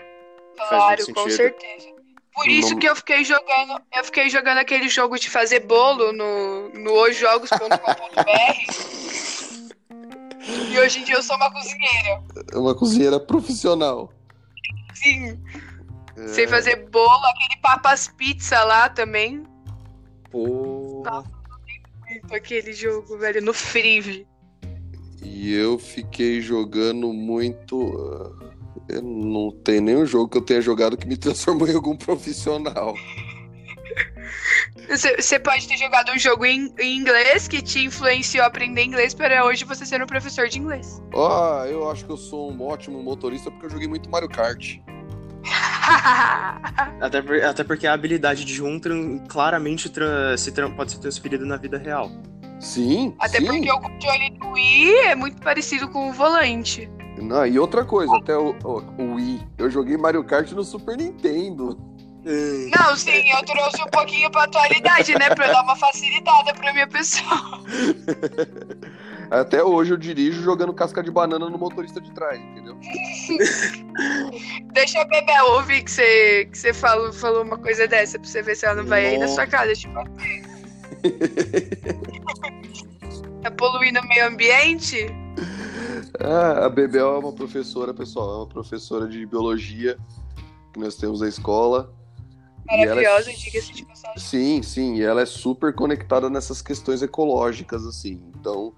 Claro, 0.56 1.14
com 1.14 1.30
certeza. 1.30 1.94
Por 2.34 2.48
isso 2.48 2.76
que 2.78 2.88
eu 2.88 2.96
fiquei 2.96 3.24
jogando, 3.24 3.80
eu 3.96 4.04
fiquei 4.04 4.30
jogando 4.30 4.58
aquele 4.58 4.90
jogo 4.90 5.20
de 5.20 5.30
fazer 5.30 5.60
bolo 5.62 6.12
no, 6.12 6.70
no 6.70 6.94
ojogos.com.br. 6.94 7.70
e 10.72 10.80
hoje 10.80 11.00
em 11.00 11.04
dia 11.04 11.16
eu 11.16 11.22
sou 11.22 11.36
uma 11.36 11.52
cozinheira. 11.52 12.24
Uma 12.56 12.74
cozinheira 12.76 13.20
profissional. 13.20 14.12
Sim. 14.96 15.40
É... 16.16 16.28
Sei 16.28 16.48
fazer 16.48 16.88
bolo, 16.90 17.26
aquele 17.26 17.62
papas 17.62 18.08
pizza 18.08 18.64
lá 18.64 18.90
também. 18.90 19.44
Pô. 20.30 21.04
Nossa, 21.06 21.30
muito 22.08 22.34
aquele 22.34 22.74
jogo, 22.74 23.18
velho, 23.18 23.42
no 23.42 23.54
Frive. 23.54 24.28
E 25.22 25.54
eu 25.54 25.80
fiquei 25.80 26.42
jogando 26.42 27.12
muito. 27.14 27.78
Uh, 27.78 28.54
eu 28.90 29.02
não 29.02 29.52
tem 29.52 29.80
nenhum 29.80 30.06
jogo 30.06 30.30
que 30.30 30.38
eu 30.38 30.42
tenha 30.42 30.62
jogado 30.62 30.98
que 30.98 31.08
me 31.08 31.16
transformou 31.18 31.68
em 31.68 31.76
algum 31.76 31.96
profissional. 31.96 32.94
Você 34.90 35.40
pode 35.40 35.68
ter 35.68 35.78
jogado 35.78 36.12
um 36.12 36.20
jogo 36.20 36.46
em, 36.46 36.74
em, 36.80 36.98
inglês 36.98 37.48
que 37.48 37.62
te 37.62 37.86
influenciou 37.86 38.44
a 38.44 38.48
aprender 38.48 38.84
inglês 38.84 39.14
para 39.14 39.46
hoje 39.46 39.64
você 39.64 39.86
ser 39.86 40.04
um 40.04 40.06
professor 40.06 40.48
de 40.48 40.60
inglês. 40.60 41.02
Ah, 41.16 41.66
eu 41.70 41.90
acho 41.90 42.06
que 42.06 42.12
eu 42.12 42.18
sou 42.18 42.52
um 42.52 42.62
ótimo 42.62 43.02
motorista 43.02 43.50
porque 43.50 43.68
eu 43.68 43.70
joguei 43.70 43.88
muito 43.88 44.10
Mario 44.10 44.30
Kart. 44.30 44.80
até, 47.02 47.22
por, 47.22 47.44
até 47.44 47.64
porque 47.64 47.88
a 47.88 47.94
habilidade 47.94 48.46
de 48.46 48.64
um 48.64 48.80
claramente 49.28 49.92
se 50.38 50.52
pode 50.76 50.92
ser 50.92 51.00
transferida 51.00 51.46
na 51.46 51.58
vida 51.58 51.78
real. 51.78 52.12
Sim. 52.60 53.14
Até 53.20 53.40
sim. 53.40 53.46
porque 53.46 53.72
o 53.72 53.80
controle 53.80 54.30
do 54.40 54.48
Wii 54.52 54.96
é 55.08 55.16
muito 55.16 55.42
parecido 55.42 55.88
com 55.90 56.10
o 56.10 56.14
volante. 56.14 56.90
Não, 57.22 57.46
e 57.46 57.60
outra 57.60 57.86
coisa, 57.86 58.16
até 58.18 58.36
o, 58.36 58.56
o, 58.64 59.02
o 59.02 59.16
Wii, 59.16 59.48
eu 59.58 59.70
joguei 59.70 59.98
Mario 59.98 60.24
Kart 60.24 60.52
no 60.52 60.64
Super 60.64 60.98
Nintendo. 60.98 61.78
Não, 62.26 62.96
sim, 62.96 63.30
eu 63.32 63.44
trouxe 63.46 63.82
um 63.82 63.88
pouquinho 63.88 64.32
pra 64.32 64.44
atualidade, 64.44 65.14
né? 65.14 65.30
Pra 65.36 65.52
dar 65.52 65.62
uma 65.62 65.76
facilitada 65.76 66.54
pra 66.54 66.72
minha 66.72 66.88
pessoa. 66.88 67.62
Até 69.34 69.64
hoje 69.64 69.92
eu 69.92 69.98
dirijo 69.98 70.44
jogando 70.44 70.72
casca 70.72 71.02
de 71.02 71.10
banana 71.10 71.50
no 71.50 71.58
motorista 71.58 72.00
de 72.00 72.12
trás, 72.12 72.40
entendeu? 72.40 72.78
Deixa 74.74 75.02
a 75.02 75.06
Bebel 75.06 75.46
ouvir 75.54 75.84
que 75.84 75.90
você, 75.90 76.48
que 76.52 76.56
você 76.56 76.72
falou, 76.72 77.12
falou 77.12 77.42
uma 77.42 77.58
coisa 77.58 77.88
dessa 77.88 78.20
pra 78.20 78.30
você 78.30 78.44
ver 78.44 78.56
se 78.56 78.68
ela 78.68 78.76
não 78.76 78.86
vai 78.86 79.02
Nossa. 79.02 79.16
aí 79.16 79.20
na 79.20 79.28
sua 79.28 79.48
casa 79.48 79.74
bater. 79.90 80.44
tá 83.42 83.50
poluindo 83.50 84.00
o 84.02 84.08
meio 84.08 84.28
ambiente? 84.28 85.08
Ah, 86.20 86.68
a 86.68 86.70
Bebel 86.70 87.16
é 87.16 87.18
uma 87.18 87.34
professora, 87.34 87.92
pessoal, 87.92 88.34
é 88.34 88.38
uma 88.38 88.48
professora 88.48 89.08
de 89.08 89.26
biologia 89.26 89.98
que 90.74 90.80
nós 90.80 90.96
temos 90.96 91.22
na 91.22 91.28
escola. 91.28 91.92
Maravilhosa, 92.68 93.32
é... 93.32 93.34
diga-se 93.34 93.74
de 93.74 93.84
passagem. 93.84 94.20
Sim, 94.20 94.62
sim, 94.62 94.98
e 94.98 95.02
ela 95.02 95.22
é 95.22 95.26
super 95.26 95.74
conectada 95.74 96.30
nessas 96.30 96.62
questões 96.62 97.02
ecológicas, 97.02 97.84
assim. 97.84 98.22
Então, 98.40 98.76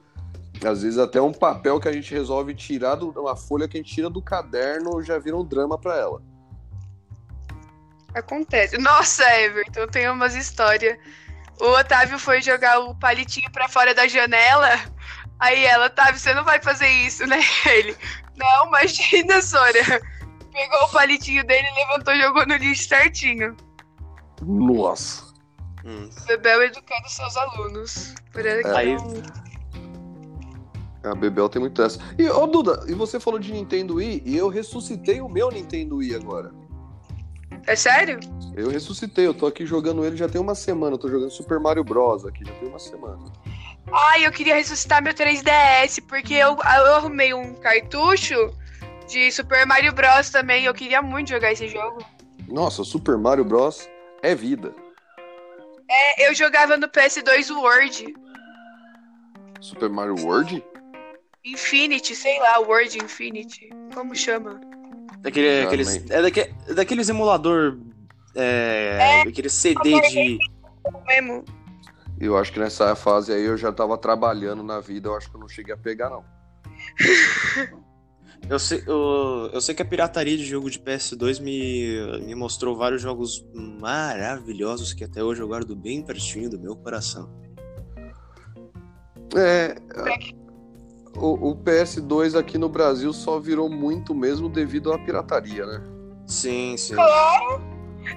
às 0.64 0.82
vezes 0.82 0.98
até 0.98 1.22
um 1.22 1.32
papel 1.32 1.80
que 1.80 1.88
a 1.88 1.92
gente 1.92 2.14
resolve 2.14 2.54
tirar, 2.54 2.96
do, 2.96 3.10
uma 3.10 3.36
folha 3.36 3.68
que 3.68 3.78
a 3.78 3.82
gente 3.82 3.94
tira 3.94 4.10
do 4.10 4.22
caderno 4.22 5.02
já 5.02 5.18
vira 5.18 5.36
um 5.36 5.44
drama 5.44 5.78
para 5.78 5.98
ela. 5.98 6.22
Acontece. 8.14 8.78
Nossa, 8.78 9.24
Everton, 9.42 9.88
tem 9.88 10.10
umas 10.10 10.36
histórias. 10.36 10.98
O 11.60 11.66
Otávio 11.80 12.18
foi 12.18 12.42
jogar 12.42 12.80
o 12.80 12.96
palitinho 12.96 13.52
para 13.52 13.68
fora 13.68 13.94
da 13.94 14.08
janela. 14.08 14.70
Aí 15.40 15.66
ela, 15.66 15.88
Otávio, 15.88 16.20
você 16.20 16.34
não 16.34 16.44
vai 16.44 16.62
fazer 16.62 16.88
isso, 16.88 17.26
né? 17.28 17.40
Ele, 17.68 17.96
não, 18.38 18.68
imagina, 18.68 19.42
Sônia. 19.42 20.02
Pegou 20.52 20.84
o 20.84 20.92
palitinho 20.92 21.46
dele, 21.46 21.68
levantou 21.76 22.14
e 22.14 22.22
jogou 22.22 22.46
no 22.46 22.56
lixo 22.56 22.88
certinho. 22.88 23.56
Nossa. 24.42 25.26
Hum. 25.84 26.10
Bebel 26.26 26.64
educando 26.64 27.10
seus 27.10 27.36
alunos. 27.36 28.16
Por 28.32 28.46
aí. 28.48 28.64
Aí... 28.66 28.98
A 31.06 31.16
Bebel 31.16 31.48
tem 31.48 31.60
muito 31.60 31.82
essa. 31.82 32.00
E, 32.18 32.28
ô 32.30 32.48
Duda, 32.48 32.84
e 32.88 32.94
você 32.94 33.20
falou 33.20 33.40
de 33.40 33.52
Nintendo 33.52 33.96
Wii 33.96 34.24
e 34.26 34.36
eu 34.36 34.50
ressuscitei 34.50 35.22
o 35.22 35.30
meu 35.30 35.52
Nintendo 35.52 35.98
Wii 35.98 36.16
agora. 36.16 36.52
É 37.68 37.76
sério? 37.76 38.20
Eu 38.56 38.70
ressuscitei, 38.70 39.26
eu 39.26 39.34
tô 39.34 39.48
aqui 39.48 39.66
jogando 39.66 40.06
ele 40.06 40.16
já 40.16 40.28
tem 40.28 40.40
uma 40.40 40.56
semana. 40.56 40.96
Eu 40.96 41.00
tô 41.00 41.10
jogando 41.10 41.32
Super 41.32 41.60
Mario 41.60 41.84
Bros. 41.84 42.26
aqui 42.26 42.46
já 42.46 42.54
tem 42.54 42.70
uma 42.70 42.80
semana. 42.80 43.24
Ai, 43.92 44.26
eu 44.26 44.32
queria 44.32 44.56
ressuscitar 44.56 45.02
meu 45.02 45.14
3DS, 45.14 46.04
porque 46.08 46.34
eu, 46.34 46.50
eu 46.58 46.96
arrumei 46.96 47.34
um 47.34 47.54
cartucho 47.56 48.52
de 49.08 49.32
Super 49.32 49.66
Mario 49.66 49.94
Bros. 49.94 50.30
também. 50.30 50.66
Eu 50.66 50.74
queria 50.74 51.02
muito 51.02 51.30
jogar 51.30 51.52
esse 51.52 51.68
jogo. 51.68 52.04
Nossa, 52.48 52.84
Super 52.84 53.18
Mario 53.18 53.46
Bros. 53.46 53.88
é 54.22 54.36
vida. 54.36 54.74
É, 55.90 56.30
eu 56.30 56.36
jogava 56.36 56.78
no 56.78 56.88
PS2 56.88 57.50
World. 57.56 58.14
Super 59.60 59.90
Mario 59.90 60.16
World? 60.24 60.64
Infinity, 61.46 62.16
sei 62.16 62.40
lá, 62.40 62.60
World 62.60 62.98
Infinity. 62.98 63.70
Como 63.94 64.16
chama? 64.16 64.60
Daquele, 65.20 65.62
ah, 65.62 65.68
aqueles, 65.68 66.10
é 66.10 66.22
daque, 66.22 66.54
daqueles 66.74 67.08
emulador. 67.08 67.78
É, 68.36 68.98
é 69.00 69.22
aquele 69.22 69.50
CD 69.50 70.02
de. 70.02 70.40
Mesmo. 71.08 71.46
Eu 72.20 72.38
acho 72.38 72.52
que 72.52 72.60
nessa 72.60 72.96
fase 72.96 73.32
aí 73.32 73.44
eu 73.44 73.58
já 73.58 73.72
tava 73.72 73.98
trabalhando 73.98 74.64
na 74.64 74.80
vida, 74.80 75.10
eu 75.10 75.16
acho 75.16 75.30
que 75.30 75.36
eu 75.36 75.40
não 75.40 75.48
cheguei 75.48 75.74
a 75.74 75.78
pegar, 75.78 76.10
não. 76.10 76.24
eu, 78.50 78.58
sei, 78.58 78.84
eu, 78.88 79.50
eu 79.54 79.62
sei 79.62 79.76
que 79.76 79.82
a 79.82 79.86
pirataria 79.86 80.38
de 80.38 80.46
jogo 80.46 80.70
de 80.70 80.80
PS2 80.80 81.42
me, 81.42 82.26
me 82.26 82.34
mostrou 82.34 82.76
vários 82.76 83.02
jogos 83.02 83.46
maravilhosos 83.54 84.94
que 84.94 85.04
até 85.04 85.24
hoje 85.24 85.42
eu 85.42 85.48
guardo 85.48 85.76
bem 85.76 86.02
pertinho 86.02 86.50
do 86.50 86.60
meu 86.60 86.76
coração. 86.76 87.30
É. 89.36 89.76
O, 91.16 91.52
o 91.52 91.56
PS2 91.56 92.38
aqui 92.38 92.58
no 92.58 92.68
Brasil 92.68 93.14
só 93.14 93.40
virou 93.40 93.70
muito 93.70 94.14
mesmo 94.14 94.50
devido 94.50 94.92
à 94.92 95.00
pirataria, 95.00 95.66
né? 95.66 95.82
Sim, 96.28 96.76
sim. 96.78 96.96
Claro! 96.96 97.62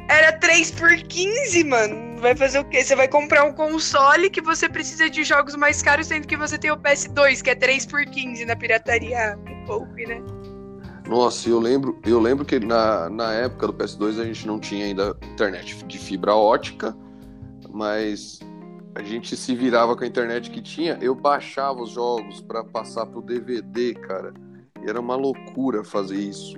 Era 0.09 0.33
3 0.33 0.71
por 0.73 0.95
15, 0.97 1.65
mano. 1.65 2.21
Vai 2.21 2.35
fazer 2.37 2.59
o 2.59 2.65
quê? 2.65 2.83
Você 2.83 2.95
vai 2.95 3.09
comprar 3.09 3.45
um 3.45 3.53
console 3.53 4.29
que 4.29 4.41
você 4.41 4.69
precisa 4.69 5.09
de 5.09 5.25
jogos 5.25 5.55
mais 5.55 5.83
caros, 5.83 6.07
sendo 6.09 6.27
que 6.27 6.37
você 6.37 6.59
tem 6.59 6.71
o 6.71 6.77
PS2, 6.77 7.43
que 7.43 7.51
é 7.51 7.55
3 7.55 7.87
por 7.87 8.05
15 8.05 8.45
na 8.45 8.57
pirataria. 8.57 9.39
Um 9.47 9.65
pouco, 9.65 9.95
né? 9.95 10.23
Nossa, 11.07 11.49
eu 11.49 11.59
lembro, 11.59 11.99
eu 12.05 12.21
lembro 12.21 12.45
que 12.45 12.61
na, 12.61 13.09
na 13.09 13.33
época 13.33 13.69
do 13.69 13.73
PS2 13.73 14.21
a 14.21 14.25
gente 14.25 14.47
não 14.47 14.59
tinha 14.59 14.85
ainda 14.85 15.17
internet 15.33 15.83
de 15.87 15.99
fibra 15.99 16.35
ótica, 16.35 16.95
mas 17.71 18.41
a 18.99 19.03
gente 19.05 19.37
se 19.37 19.55
virava 19.55 19.97
com 19.97 20.03
a 20.03 20.07
internet 20.09 20.51
que 20.51 20.61
tinha. 20.61 20.99
Eu 21.01 21.15
baixava 21.15 21.81
os 21.81 21.91
jogos 21.91 22.41
para 22.41 22.65
passar 22.65 23.07
pro 23.07 23.23
DVD, 23.23 23.95
cara. 23.95 24.35
E 24.85 24.91
era 24.91 25.01
uma 25.01 25.15
loucura 25.15 25.85
fazer 25.85 26.17
isso. 26.17 26.57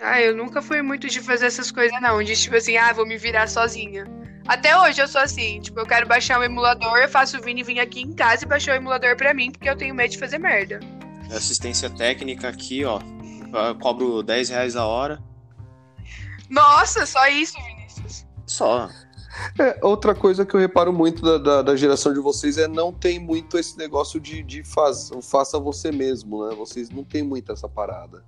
Ah, 0.00 0.20
eu 0.20 0.36
nunca 0.36 0.60
fui 0.60 0.82
muito 0.82 1.06
de 1.06 1.20
fazer 1.20 1.46
essas 1.46 1.70
coisas, 1.70 1.96
não. 2.02 2.20
De 2.24 2.34
tipo 2.34 2.56
assim, 2.56 2.76
ah, 2.76 2.92
vou 2.92 3.06
me 3.06 3.16
virar 3.16 3.46
sozinha. 3.46 4.04
Até 4.48 4.76
hoje 4.76 5.00
eu 5.00 5.06
sou 5.06 5.20
assim, 5.20 5.60
tipo, 5.60 5.78
eu 5.78 5.86
quero 5.86 6.08
baixar 6.08 6.40
um 6.40 6.42
emulador, 6.42 6.98
eu 6.98 7.08
faço 7.08 7.38
o 7.38 7.40
Vini 7.40 7.62
vir 7.62 7.78
aqui 7.78 8.02
em 8.02 8.12
casa 8.12 8.44
e 8.44 8.48
baixar 8.48 8.72
o 8.72 8.76
emulador 8.76 9.16
pra 9.16 9.32
mim, 9.32 9.52
porque 9.52 9.70
eu 9.70 9.76
tenho 9.76 9.94
medo 9.94 10.10
de 10.10 10.18
fazer 10.18 10.38
merda. 10.38 10.80
Assistência 11.30 11.88
técnica 11.88 12.48
aqui, 12.48 12.84
ó. 12.84 13.00
Eu 13.68 13.76
cobro 13.76 14.24
10 14.24 14.48
reais 14.48 14.74
a 14.74 14.84
hora. 14.84 15.22
Nossa, 16.50 17.06
só 17.06 17.28
isso, 17.28 17.56
Vinícius. 17.62 18.26
Só. 18.44 18.90
É, 19.58 19.78
outra 19.82 20.14
coisa 20.14 20.46
que 20.46 20.54
eu 20.54 20.60
reparo 20.60 20.92
muito 20.92 21.22
da, 21.22 21.38
da, 21.38 21.62
da, 21.62 21.76
geração 21.76 22.12
de 22.12 22.20
vocês 22.20 22.56
é 22.56 22.68
não 22.68 22.92
tem 22.92 23.18
muito 23.18 23.58
esse 23.58 23.76
negócio 23.76 24.20
de, 24.20 24.42
de 24.42 24.62
faz, 24.62 25.10
faça 25.22 25.58
você 25.58 25.90
mesmo, 25.90 26.46
né? 26.46 26.54
Vocês 26.54 26.90
não 26.90 27.04
tem 27.04 27.22
muito 27.22 27.52
essa 27.52 27.68
parada. 27.68 28.24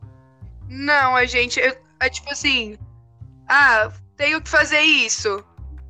Não, 0.68 1.14
a 1.14 1.24
gente. 1.24 1.60
É 1.60 2.08
tipo 2.08 2.30
assim. 2.30 2.76
Ah, 3.48 3.90
tenho 4.16 4.40
que 4.40 4.48
fazer 4.48 4.80
isso. 4.80 5.44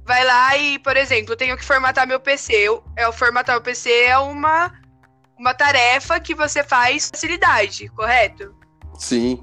Vai 0.04 0.24
lá 0.24 0.56
e, 0.56 0.78
por 0.78 0.96
exemplo, 0.96 1.34
tenho 1.34 1.56
que 1.56 1.64
formatar 1.64 2.06
meu 2.06 2.20
PC. 2.20 2.52
Eu, 2.52 2.84
é, 2.96 3.10
formatar 3.10 3.56
o 3.56 3.60
PC 3.60 3.90
é 3.90 4.18
uma, 4.18 4.72
uma 5.38 5.54
tarefa 5.54 6.20
que 6.20 6.34
você 6.34 6.62
faz 6.62 7.10
com 7.10 7.16
facilidade, 7.16 7.88
correto? 7.88 8.54
Sim. 8.98 9.42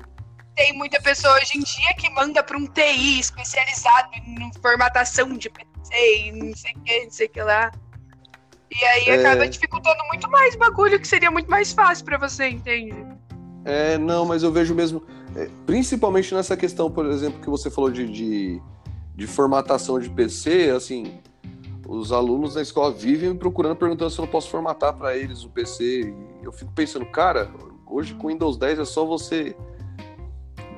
Tem 0.55 0.73
muita 0.73 1.01
pessoa 1.01 1.35
hoje 1.35 1.57
em 1.57 1.61
dia 1.61 1.93
que 1.97 2.09
manda 2.11 2.43
para 2.43 2.57
um 2.57 2.67
TI 2.67 3.19
especializado 3.19 4.09
em 4.13 4.51
formatação 4.61 5.35
de 5.35 5.49
PC 5.49 6.27
e 6.27 6.31
não 6.31 6.55
sei 6.55 6.73
o 6.73 6.79
que, 6.81 7.03
não 7.03 7.11
sei 7.11 7.27
o 7.27 7.29
que 7.29 7.41
lá. 7.41 7.71
E 8.71 8.85
aí 8.85 9.09
é... 9.09 9.19
acaba 9.19 9.47
dificultando 9.47 10.03
muito 10.07 10.29
mais 10.29 10.55
bagulho 10.55 10.99
que 10.99 11.07
seria 11.07 11.31
muito 11.31 11.49
mais 11.49 11.73
fácil 11.73 12.05
para 12.05 12.17
você, 12.17 12.49
entende? 12.49 12.93
É, 13.65 13.97
não, 13.97 14.25
mas 14.25 14.43
eu 14.43 14.51
vejo 14.51 14.75
mesmo. 14.75 15.03
É, 15.35 15.49
principalmente 15.65 16.33
nessa 16.35 16.55
questão, 16.55 16.91
por 16.91 17.05
exemplo, 17.07 17.39
que 17.41 17.49
você 17.49 17.69
falou 17.71 17.89
de, 17.89 18.07
de, 18.07 18.61
de, 19.15 19.27
formatação 19.27 19.99
de 19.99 20.09
PC, 20.09 20.69
assim, 20.69 21.19
os 21.87 22.11
alunos 22.11 22.53
da 22.53 22.61
escola 22.61 22.91
vivem 22.91 23.29
me 23.29 23.37
procurando, 23.39 23.75
perguntando 23.75 24.11
se 24.11 24.19
eu 24.19 24.25
não 24.25 24.31
posso 24.31 24.49
formatar 24.49 24.93
para 24.93 25.17
eles 25.17 25.43
o 25.43 25.49
PC. 25.49 26.13
E 26.41 26.45
eu 26.45 26.51
fico 26.51 26.71
pensando, 26.73 27.05
cara, 27.05 27.49
hoje 27.87 28.13
com 28.13 28.27
Windows 28.27 28.57
10 28.57 28.79
é 28.79 28.85
só 28.85 29.05
você 29.05 29.55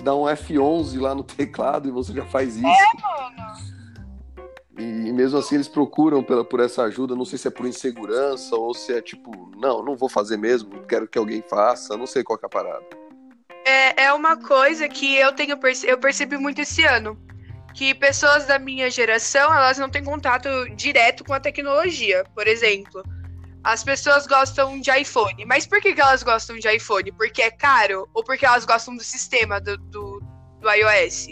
dar 0.05 0.15
um 0.15 0.23
F11 0.23 1.01
lá 1.01 1.13
no 1.13 1.23
teclado 1.23 1.89
e 1.89 1.91
você 1.91 2.13
já 2.13 2.25
faz 2.25 2.55
isso. 2.55 2.65
É, 2.65 3.01
mano. 3.01 3.75
E, 4.77 5.11
mesmo 5.11 5.37
assim 5.37 5.55
eles 5.55 5.67
procuram 5.67 6.21
pela, 6.21 6.43
por 6.43 6.59
essa 6.59 6.83
ajuda, 6.83 7.15
não 7.15 7.25
sei 7.25 7.39
se 7.39 7.47
é 7.47 7.51
por 7.51 7.65
insegurança 7.65 8.55
ou 8.55 8.73
se 8.73 8.93
é 8.93 9.01
tipo, 9.01 9.31
não, 9.57 9.83
não 9.83 9.95
vou 9.95 10.09
fazer 10.09 10.37
mesmo, 10.37 10.83
quero 10.87 11.07
que 11.07 11.17
alguém 11.17 11.41
faça, 11.41 11.97
não 11.97 12.05
sei 12.05 12.23
qual 12.23 12.37
é 12.41 12.45
a 12.45 12.49
parada 12.49 12.85
é, 13.65 14.03
é 14.03 14.13
uma 14.13 14.37
coisa 14.37 14.87
que 14.87 15.15
eu 15.15 15.33
tenho 15.33 15.57
eu 15.83 15.97
percebi 15.97 16.37
muito 16.37 16.61
esse 16.61 16.83
ano. 16.85 17.19
Que 17.73 17.93
pessoas 17.93 18.45
da 18.45 18.57
minha 18.57 18.89
geração, 18.89 19.53
elas 19.53 19.77
não 19.77 19.89
têm 19.89 20.03
contato 20.03 20.47
direto 20.75 21.25
com 21.25 21.33
a 21.33 21.39
tecnologia. 21.39 22.23
Por 22.33 22.47
exemplo, 22.47 23.03
as 23.65 23.83
pessoas 23.83 24.27
gostam 24.27 24.79
de 24.79 24.91
iPhone. 24.91 25.43
Mas 25.43 25.65
por 25.65 25.81
que, 25.81 25.95
que 25.95 25.99
elas 25.99 26.21
gostam 26.21 26.55
de 26.59 26.69
iPhone? 26.69 27.11
Porque 27.13 27.41
é 27.41 27.49
caro? 27.49 28.07
Ou 28.13 28.23
porque 28.23 28.45
elas 28.45 28.63
gostam 28.63 28.95
do 28.95 29.03
sistema 29.03 29.59
do, 29.59 29.75
do, 29.75 30.21
do 30.61 30.69
iOS? 30.69 31.29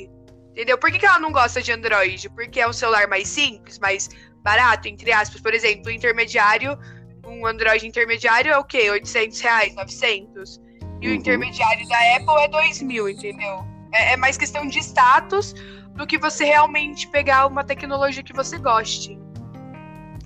Entendeu? 0.50 0.76
Por 0.80 0.92
que, 0.92 0.98
que 0.98 1.06
ela 1.06 1.20
não 1.20 1.32
gosta 1.32 1.62
de 1.62 1.72
Android? 1.72 2.28
Porque 2.32 2.60
é 2.60 2.68
um 2.68 2.74
celular 2.74 3.08
mais 3.08 3.28
simples, 3.28 3.78
mais 3.78 4.10
barato, 4.42 4.88
entre 4.88 5.12
aspas. 5.12 5.42
Por 5.42 5.54
exemplo, 5.54 5.92
intermediário, 5.92 6.76
um 7.24 7.46
Android 7.46 7.86
intermediário 7.86 8.52
é 8.52 8.58
o 8.58 8.64
quê? 8.64 8.90
800 8.90 9.40
reais, 9.40 9.76
900? 9.76 10.60
E 11.02 11.08
uhum. 11.08 11.14
o 11.14 11.16
intermediário 11.16 11.88
da 11.88 12.16
Apple 12.16 12.46
é 12.46 12.48
2 12.48 12.82
mil, 12.82 13.08
entendeu? 13.10 13.64
É, 13.94 14.14
é, 14.14 14.18
mais 14.18 14.38
questão 14.38 14.66
de 14.66 14.80
status 14.80 15.54
do 15.96 16.08
que 16.08 16.18
você 16.18 16.46
realmente 16.46 17.08
pegar 17.10 17.46
uma 17.46 17.64
tecnologia 17.64 18.24
que 18.24 18.34
você 18.34 18.58
goste. 18.58 19.20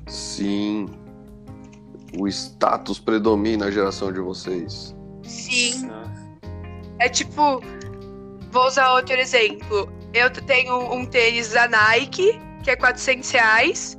Sim. 0.08 0.86
O 2.15 2.28
status 2.28 3.00
predomina 3.00 3.65
a 3.65 3.72
geração 3.72 4.12
de 4.12 4.20
vocês. 4.20 4.96
Sim. 5.24 5.89
É 7.00 7.10
tipo, 7.10 7.62
vou 8.52 8.65
usar 8.65 8.93
outro 8.93 9.15
exemplo. 9.15 9.91
Eu 10.13 10.30
tenho 10.32 10.93
um 10.93 11.06
tênis 11.06 11.52
da 11.52 11.67
Nike, 11.67 12.39
que 12.63 12.72
é 12.72 12.76
400 12.76 13.30
reais, 13.32 13.98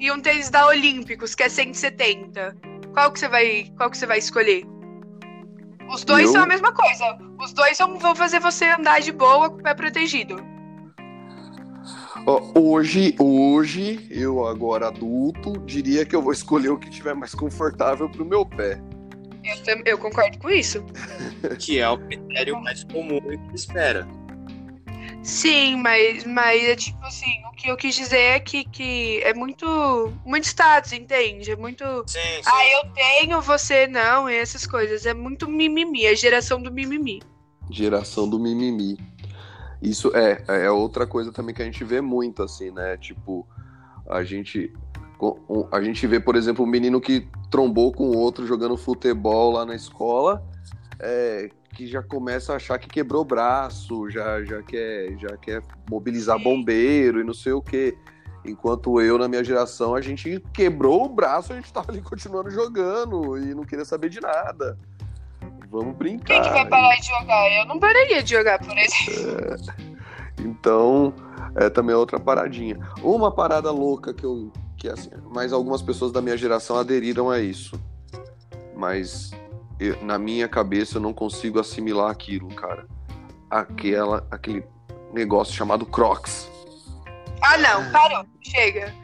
e 0.00 0.10
um 0.10 0.20
tênis 0.20 0.50
da 0.50 0.66
Olímpicos, 0.66 1.34
que 1.34 1.42
é 1.42 1.48
170. 1.48 2.56
Qual 2.92 3.12
que 3.12 3.20
você 3.20 3.28
vai, 3.28 3.72
qual 3.76 3.90
que 3.90 3.98
você 3.98 4.06
vai 4.06 4.18
escolher? 4.18 4.64
Os 5.88 6.04
dois 6.04 6.26
eu... 6.26 6.32
são 6.32 6.42
a 6.42 6.46
mesma 6.46 6.72
coisa. 6.72 7.18
Os 7.40 7.52
dois 7.52 7.78
vão 7.78 8.14
fazer 8.14 8.40
você 8.40 8.66
andar 8.66 9.00
de 9.00 9.12
boa 9.12 9.50
com 9.50 9.56
o 9.56 9.62
pé 9.62 9.74
protegido. 9.74 10.53
Hoje, 12.26 13.14
hoje, 13.18 14.06
eu 14.10 14.46
agora 14.46 14.88
adulto, 14.88 15.58
diria 15.66 16.06
que 16.06 16.16
eu 16.16 16.22
vou 16.22 16.32
escolher 16.32 16.70
o 16.70 16.78
que 16.78 16.88
tiver 16.88 17.14
mais 17.14 17.34
confortável 17.34 18.08
pro 18.08 18.24
meu 18.24 18.46
pé. 18.46 18.80
Eu, 19.66 19.82
eu 19.84 19.98
concordo 19.98 20.38
com 20.38 20.48
isso. 20.48 20.82
que 21.60 21.78
é 21.78 21.88
o 21.88 21.98
critério 21.98 22.58
mais 22.62 22.82
comum 22.84 23.20
que 23.20 23.58
se 23.58 23.66
espera. 23.66 24.08
Sim, 25.22 25.76
mas, 25.76 26.24
mas 26.24 26.62
é 26.64 26.74
tipo 26.74 27.04
assim, 27.04 27.44
o 27.50 27.52
que 27.52 27.68
eu 27.68 27.76
quis 27.76 27.94
dizer 27.94 28.18
é 28.18 28.40
que, 28.40 28.64
que 28.64 29.20
é 29.22 29.34
muito, 29.34 30.10
muito 30.24 30.44
status, 30.44 30.94
entende? 30.94 31.50
É 31.50 31.56
muito. 31.56 31.84
Sim, 32.06 32.18
sim. 32.18 32.42
Ah, 32.46 32.68
eu 32.68 32.90
tenho, 32.92 33.40
você 33.42 33.86
não, 33.86 34.30
e 34.30 34.34
essas 34.34 34.66
coisas. 34.66 35.04
É 35.04 35.12
muito 35.12 35.46
mimimi, 35.46 36.06
é 36.06 36.16
geração 36.16 36.62
do 36.62 36.72
mimimi. 36.72 37.20
Geração 37.70 38.28
do 38.28 38.38
mimimi. 38.38 38.98
Isso 39.84 40.10
é, 40.16 40.42
é 40.64 40.70
outra 40.70 41.06
coisa 41.06 41.30
também 41.30 41.54
que 41.54 41.60
a 41.60 41.64
gente 41.64 41.84
vê 41.84 42.00
muito, 42.00 42.42
assim, 42.42 42.70
né? 42.70 42.96
Tipo, 42.96 43.46
a 44.08 44.24
gente. 44.24 44.72
A 45.70 45.80
gente 45.82 46.06
vê, 46.06 46.18
por 46.18 46.36
exemplo, 46.36 46.64
um 46.64 46.68
menino 46.68 47.00
que 47.00 47.28
trombou 47.50 47.92
com 47.92 48.04
outro 48.16 48.46
jogando 48.46 48.76
futebol 48.76 49.52
lá 49.52 49.66
na 49.66 49.74
escola. 49.74 50.42
É, 50.98 51.50
que 51.74 51.86
já 51.86 52.02
começa 52.02 52.52
a 52.52 52.56
achar 52.56 52.78
que 52.78 52.88
quebrou 52.88 53.22
o 53.22 53.24
braço, 53.24 54.08
já, 54.08 54.42
já, 54.44 54.62
quer, 54.62 55.18
já 55.18 55.36
quer 55.36 55.62
mobilizar 55.90 56.38
bombeiro 56.38 57.20
e 57.20 57.24
não 57.24 57.34
sei 57.34 57.52
o 57.52 57.60
quê. 57.60 57.96
Enquanto 58.44 59.00
eu, 59.00 59.18
na 59.18 59.26
minha 59.26 59.42
geração, 59.42 59.94
a 59.94 60.00
gente 60.00 60.42
quebrou 60.52 61.04
o 61.04 61.08
braço, 61.08 61.52
a 61.52 61.56
gente 61.56 61.72
tava 61.72 61.90
ali 61.90 62.00
continuando 62.00 62.50
jogando 62.50 63.36
e 63.38 63.54
não 63.54 63.64
queria 63.64 63.84
saber 63.84 64.08
de 64.08 64.20
nada. 64.20 64.78
Vamos 65.74 65.96
brincar. 65.96 66.26
Quem 66.26 66.40
que 66.40 66.50
vai 66.50 66.68
parar 66.68 66.94
de 67.00 67.08
jogar? 67.08 67.50
Eu 67.50 67.66
não 67.66 67.80
pararia 67.80 68.22
de 68.22 68.30
jogar, 68.30 68.60
por 68.60 68.78
exemplo. 68.78 69.74
É, 70.38 70.42
então, 70.42 71.12
é 71.56 71.68
também 71.68 71.96
outra 71.96 72.20
paradinha. 72.20 72.78
Uma 73.02 73.32
parada 73.34 73.72
louca 73.72 74.14
que 74.14 74.22
eu. 74.22 74.52
Que 74.76 74.88
assim, 74.88 75.10
mas 75.32 75.52
algumas 75.52 75.82
pessoas 75.82 76.12
da 76.12 76.22
minha 76.22 76.36
geração 76.36 76.76
aderiram 76.76 77.28
a 77.28 77.40
isso. 77.40 77.80
Mas 78.76 79.32
eu, 79.80 80.00
na 80.04 80.16
minha 80.16 80.46
cabeça 80.46 80.98
eu 80.98 81.02
não 81.02 81.12
consigo 81.12 81.58
assimilar 81.58 82.08
aquilo, 82.08 82.54
cara. 82.54 82.86
Aquela, 83.50 84.24
aquele 84.30 84.64
negócio 85.12 85.54
chamado 85.54 85.84
Crocs. 85.84 86.48
Ah, 87.42 87.58
não, 87.58 87.90
parou. 87.90 88.24
Chega. 88.40 88.94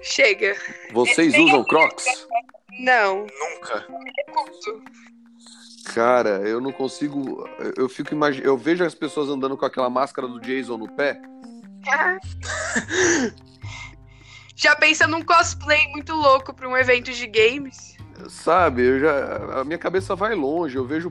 Chega. 0.00 0.56
Vocês 0.94 1.36
usam 1.36 1.62
Crocs? 1.64 2.06
Não. 2.78 3.26
Nunca. 3.26 3.86
Cara, 5.94 6.48
eu 6.48 6.60
não 6.60 6.72
consigo. 6.72 7.48
Eu 7.76 7.88
fico 7.88 8.14
imaginando. 8.14 8.48
Eu 8.48 8.56
vejo 8.56 8.84
as 8.84 8.94
pessoas 8.94 9.28
andando 9.28 9.56
com 9.56 9.66
aquela 9.66 9.90
máscara 9.90 10.28
do 10.28 10.40
Jason 10.40 10.76
no 10.76 10.88
pé. 10.88 11.20
Já 14.54 14.76
pensa 14.76 15.06
num 15.06 15.22
cosplay 15.22 15.88
muito 15.88 16.14
louco 16.14 16.52
para 16.52 16.68
um 16.68 16.76
evento 16.76 17.10
de 17.10 17.26
games? 17.26 17.96
Sabe, 18.28 18.82
eu 18.82 19.00
já, 19.00 19.60
a 19.60 19.64
minha 19.64 19.78
cabeça 19.78 20.14
vai 20.14 20.34
longe, 20.34 20.76
eu 20.76 20.84
vejo, 20.84 21.10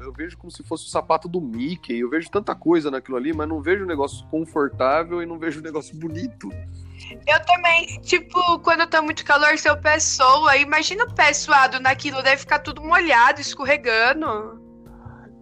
eu 0.00 0.12
vejo 0.12 0.36
como 0.36 0.50
se 0.50 0.64
fosse 0.64 0.86
o 0.86 0.88
sapato 0.88 1.28
do 1.28 1.40
Mickey, 1.40 2.00
eu 2.00 2.10
vejo 2.10 2.28
tanta 2.28 2.52
coisa 2.56 2.90
naquilo 2.90 3.16
ali, 3.16 3.32
mas 3.32 3.48
não 3.48 3.62
vejo 3.62 3.84
um 3.84 3.86
negócio 3.86 4.26
confortável 4.26 5.22
e 5.22 5.26
não 5.26 5.38
vejo 5.38 5.60
um 5.60 5.62
negócio 5.62 5.96
bonito. 5.96 6.48
Eu 7.26 7.44
também, 7.44 8.00
tipo, 8.02 8.58
quando 8.60 8.86
tá 8.86 9.00
muito 9.00 9.24
calor, 9.24 9.56
seu 9.58 9.76
pé 9.76 9.98
soa, 10.00 10.56
imagina 10.56 11.04
o 11.04 11.14
pé 11.14 11.32
suado 11.32 11.80
naquilo, 11.80 12.22
deve 12.22 12.38
ficar 12.38 12.58
tudo 12.58 12.82
molhado, 12.82 13.40
escorregando. 13.40 14.60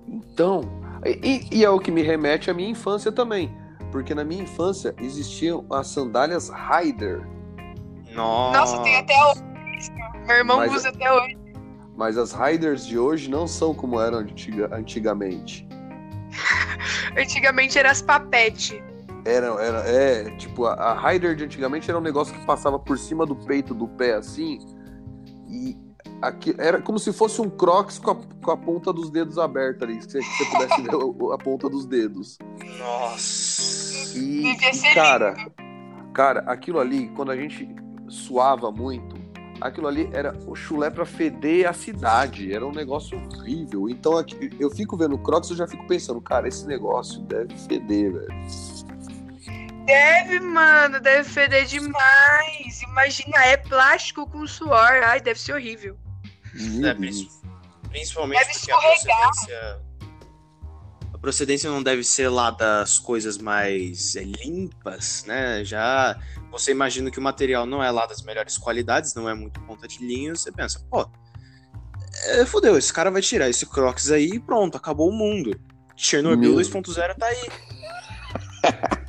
Então, 0.06 0.62
e, 1.04 1.46
e 1.50 1.64
é 1.64 1.70
o 1.70 1.78
que 1.78 1.90
me 1.90 2.02
remete 2.02 2.50
à 2.50 2.54
minha 2.54 2.70
infância 2.70 3.10
também, 3.10 3.56
porque 3.90 4.14
na 4.14 4.24
minha 4.24 4.42
infância 4.42 4.94
existiam 5.00 5.66
as 5.70 5.88
sandálias 5.88 6.50
Ryder. 6.50 7.26
Nossa, 8.12 8.58
Nossa 8.58 8.82
tem 8.82 8.96
até 8.96 9.14
o 9.14 10.26
meu 10.26 10.36
irmão 10.36 10.56
mas, 10.58 10.72
usa 10.72 10.88
até 10.88 11.12
hoje. 11.12 11.38
Mas 11.96 12.18
as 12.18 12.32
Riders 12.32 12.86
de 12.86 12.98
hoje 12.98 13.30
não 13.30 13.46
são 13.46 13.74
como 13.74 14.00
eram 14.00 14.18
antiga, 14.18 14.68
antigamente. 14.72 15.66
antigamente 17.16 17.78
eram 17.78 17.90
as 17.90 18.02
papete. 18.02 18.82
Era, 19.26 19.46
era, 19.60 19.78
é, 19.88 20.36
tipo, 20.36 20.66
a, 20.66 20.74
a 20.74 21.10
Rider 21.10 21.34
de 21.34 21.44
antigamente 21.44 21.90
era 21.90 21.98
um 21.98 22.02
negócio 22.02 22.32
que 22.32 22.46
passava 22.46 22.78
por 22.78 22.98
cima 22.98 23.26
do 23.26 23.34
peito 23.34 23.74
do 23.74 23.88
pé 23.88 24.14
assim. 24.14 24.58
E 25.48 25.76
Aqui, 26.20 26.54
era 26.58 26.80
como 26.80 26.98
se 26.98 27.12
fosse 27.12 27.40
um 27.42 27.50
crocs 27.50 27.98
com 27.98 28.10
a, 28.12 28.16
com 28.42 28.50
a 28.50 28.56
ponta 28.56 28.92
dos 28.92 29.10
dedos 29.10 29.38
aberta 29.38 29.84
ali, 29.84 30.00
se 30.00 30.22
você 30.22 30.44
pudesse 30.46 30.82
ver 30.82 30.90
a 31.32 31.38
ponta 31.38 31.68
dos 31.68 31.84
dedos. 31.84 32.38
Nossa. 32.78 34.18
E, 34.18 34.46
e 34.46 34.94
cara, 34.94 35.34
cara, 36.14 36.40
aquilo 36.46 36.80
ali, 36.80 37.08
quando 37.08 37.32
a 37.32 37.36
gente 37.36 37.68
suava 38.08 38.72
muito, 38.72 39.14
aquilo 39.60 39.88
ali 39.88 40.08
era 40.12 40.34
o 40.46 40.54
chulé 40.54 40.88
para 40.88 41.04
feder 41.04 41.68
a 41.68 41.74
cidade, 41.74 42.52
era 42.52 42.66
um 42.66 42.72
negócio 42.72 43.18
horrível. 43.18 43.88
Então 43.88 44.16
aqui, 44.16 44.50
eu 44.58 44.70
fico 44.70 44.96
vendo 44.96 45.18
Crocs, 45.18 45.50
eu 45.50 45.56
já 45.56 45.66
fico 45.66 45.86
pensando, 45.86 46.20
cara, 46.20 46.48
esse 46.48 46.66
negócio 46.66 47.20
deve 47.22 47.54
feder, 47.58 48.12
velho. 48.12 48.34
Deve, 49.86 50.40
mano, 50.40 51.00
deve 51.00 51.28
feder 51.28 51.64
demais. 51.64 52.82
Imagina, 52.82 53.44
é 53.46 53.56
plástico 53.56 54.28
com 54.28 54.46
suor. 54.46 55.02
Ai, 55.04 55.20
deve 55.20 55.40
ser 55.40 55.52
horrível. 55.52 55.96
É, 56.84 56.94
principalmente 57.88 58.38
deve 58.40 58.58
porque 58.58 58.72
a 58.72 58.78
procedência. 58.78 59.86
A 61.14 61.18
procedência 61.18 61.70
não 61.70 61.82
deve 61.82 62.02
ser 62.02 62.28
lá 62.28 62.50
das 62.50 62.98
coisas 62.98 63.38
mais 63.38 64.16
é, 64.16 64.22
limpas, 64.22 65.24
né? 65.26 65.64
Já 65.64 66.18
você 66.50 66.72
imagina 66.72 67.10
que 67.10 67.18
o 67.18 67.22
material 67.22 67.64
não 67.66 67.82
é 67.82 67.90
lá 67.90 68.06
das 68.06 68.22
melhores 68.22 68.58
qualidades, 68.58 69.14
não 69.14 69.28
é 69.28 69.34
muito 69.34 69.60
ponta 69.62 69.86
de 69.86 69.98
linha, 69.98 70.34
você 70.34 70.50
pensa, 70.50 70.80
pô, 70.90 71.08
é, 72.28 72.46
fodeu, 72.46 72.76
esse 72.76 72.92
cara 72.92 73.10
vai 73.10 73.20
tirar 73.20 73.48
esse 73.48 73.66
Crocs 73.66 74.10
aí 74.10 74.30
e 74.34 74.40
pronto, 74.40 74.76
acabou 74.76 75.10
o 75.10 75.12
mundo. 75.12 75.58
Chernobyl 75.94 76.54
2.0 76.54 77.14
tá 77.16 77.26
aí. 77.26 77.46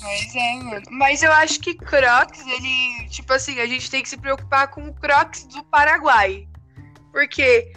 Pois 0.00 0.34
é, 0.34 0.54
mano. 0.56 0.82
Mas 0.90 1.22
eu 1.22 1.32
acho 1.32 1.60
que 1.60 1.74
Crocs, 1.74 2.40
ele. 2.46 3.08
Tipo 3.08 3.32
assim, 3.32 3.60
a 3.60 3.66
gente 3.66 3.90
tem 3.90 4.02
que 4.02 4.08
se 4.08 4.16
preocupar 4.16 4.68
com 4.68 4.88
o 4.88 4.94
Crocs 4.94 5.44
do 5.46 5.64
Paraguai. 5.64 6.46
Porque 7.12 7.72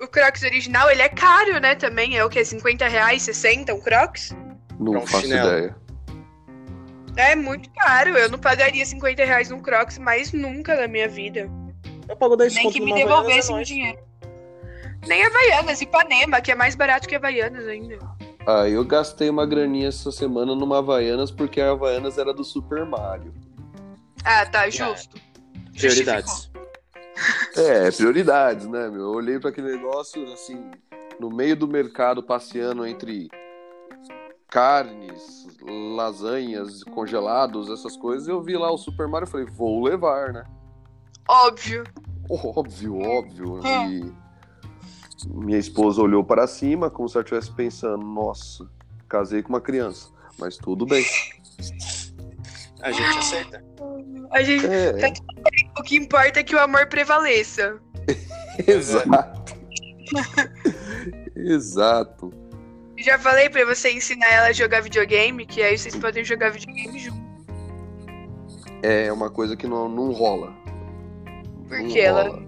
o 0.00 0.06
Crocs 0.06 0.42
original, 0.42 0.90
ele 0.90 1.02
é 1.02 1.08
caro, 1.08 1.60
né? 1.60 1.74
Também. 1.74 2.16
É 2.16 2.24
o 2.24 2.30
que? 2.30 2.44
50 2.44 2.88
reais, 2.88 3.22
60 3.22 3.74
um 3.74 3.80
Crocs? 3.80 4.34
Não 4.78 4.92
um 4.92 5.06
faço 5.06 5.22
chinelo. 5.22 5.48
ideia. 5.48 5.76
É 7.16 7.34
muito 7.34 7.70
caro. 7.70 8.16
Eu 8.16 8.30
não 8.30 8.38
pagaria 8.38 8.84
50 8.84 9.24
reais 9.24 9.50
num 9.50 9.60
Crocs 9.60 9.98
mais 9.98 10.32
nunca 10.32 10.76
na 10.76 10.86
minha 10.86 11.08
vida. 11.08 11.50
Eu 12.08 12.16
pago 12.16 12.36
10 12.36 12.54
Nem 12.54 12.70
que 12.70 12.80
me 12.80 12.94
devolvesse 12.94 13.52
o 13.52 13.62
dinheiro. 13.62 13.98
Nem 15.06 15.24
Havaianas, 15.24 15.80
Ipanema, 15.80 16.40
que 16.40 16.50
é 16.50 16.54
mais 16.54 16.74
barato 16.74 17.08
que 17.08 17.14
Havaianas 17.14 17.66
ainda. 17.66 17.98
Ah, 18.46 18.68
eu 18.68 18.84
gastei 18.84 19.28
uma 19.28 19.44
graninha 19.44 19.88
essa 19.88 20.12
semana 20.12 20.54
numa 20.54 20.78
Havaianas 20.78 21.32
porque 21.32 21.60
a 21.60 21.72
Havaianas 21.72 22.16
era 22.16 22.32
do 22.32 22.44
Super 22.44 22.86
Mario. 22.86 23.34
Ah, 24.24 24.46
tá, 24.46 24.70
justo. 24.70 25.16
É. 25.16 25.78
Prioridades. 25.78 26.50
É, 27.56 27.90
prioridades, 27.90 28.66
né, 28.66 28.88
meu? 28.88 29.02
Eu 29.02 29.10
olhei 29.12 29.40
para 29.40 29.50
aquele 29.50 29.72
negócio, 29.72 30.22
assim, 30.32 30.70
no 31.18 31.28
meio 31.28 31.56
do 31.56 31.66
mercado, 31.66 32.22
passeando 32.22 32.86
entre 32.86 33.28
carnes, 34.48 35.48
lasanhas, 35.96 36.84
congelados, 36.84 37.68
essas 37.68 37.96
coisas, 37.96 38.28
eu 38.28 38.40
vi 38.42 38.56
lá 38.56 38.70
o 38.70 38.78
Super 38.78 39.08
Mario 39.08 39.26
e 39.26 39.30
falei, 39.30 39.46
vou 39.46 39.82
levar, 39.82 40.32
né? 40.32 40.44
Óbvio. 41.28 41.82
Óbvio, 42.30 43.00
óbvio. 43.00 43.66
É. 43.66 43.88
E 43.88 44.25
minha 45.24 45.58
esposa 45.58 46.02
olhou 46.02 46.22
para 46.22 46.46
cima 46.46 46.90
como 46.90 47.08
se 47.08 47.16
ela 47.16 47.22
estivesse 47.22 47.52
pensando: 47.52 48.04
nossa, 48.04 48.68
casei 49.08 49.42
com 49.42 49.50
uma 49.50 49.60
criança, 49.60 50.10
mas 50.38 50.56
tudo 50.56 50.84
bem. 50.84 51.04
A 52.82 52.92
gente 52.92 53.18
aceita. 53.18 53.64
A 54.30 54.42
gente. 54.42 54.66
É. 54.66 54.92
Tá 54.92 55.12
o 55.78 55.82
que 55.82 55.96
importa 55.96 56.40
é 56.40 56.42
que 56.42 56.54
o 56.54 56.60
amor 56.60 56.86
prevaleça. 56.88 57.78
Exato. 58.66 59.56
Exato. 61.34 62.32
Já 62.98 63.18
falei 63.18 63.48
pra 63.50 63.64
você 63.64 63.92
ensinar 63.92 64.28
ela 64.28 64.46
a 64.48 64.52
jogar 64.52 64.80
videogame, 64.80 65.44
que 65.46 65.62
aí 65.62 65.76
vocês 65.76 65.94
podem 65.96 66.24
jogar 66.24 66.50
videogame 66.50 66.98
junto. 66.98 67.26
É 68.82 69.12
uma 69.12 69.30
coisa 69.30 69.56
que 69.56 69.66
não, 69.66 69.88
não 69.88 70.12
rola. 70.12 70.52
Por 71.68 71.78
que 71.88 72.00
ela? 72.00 72.42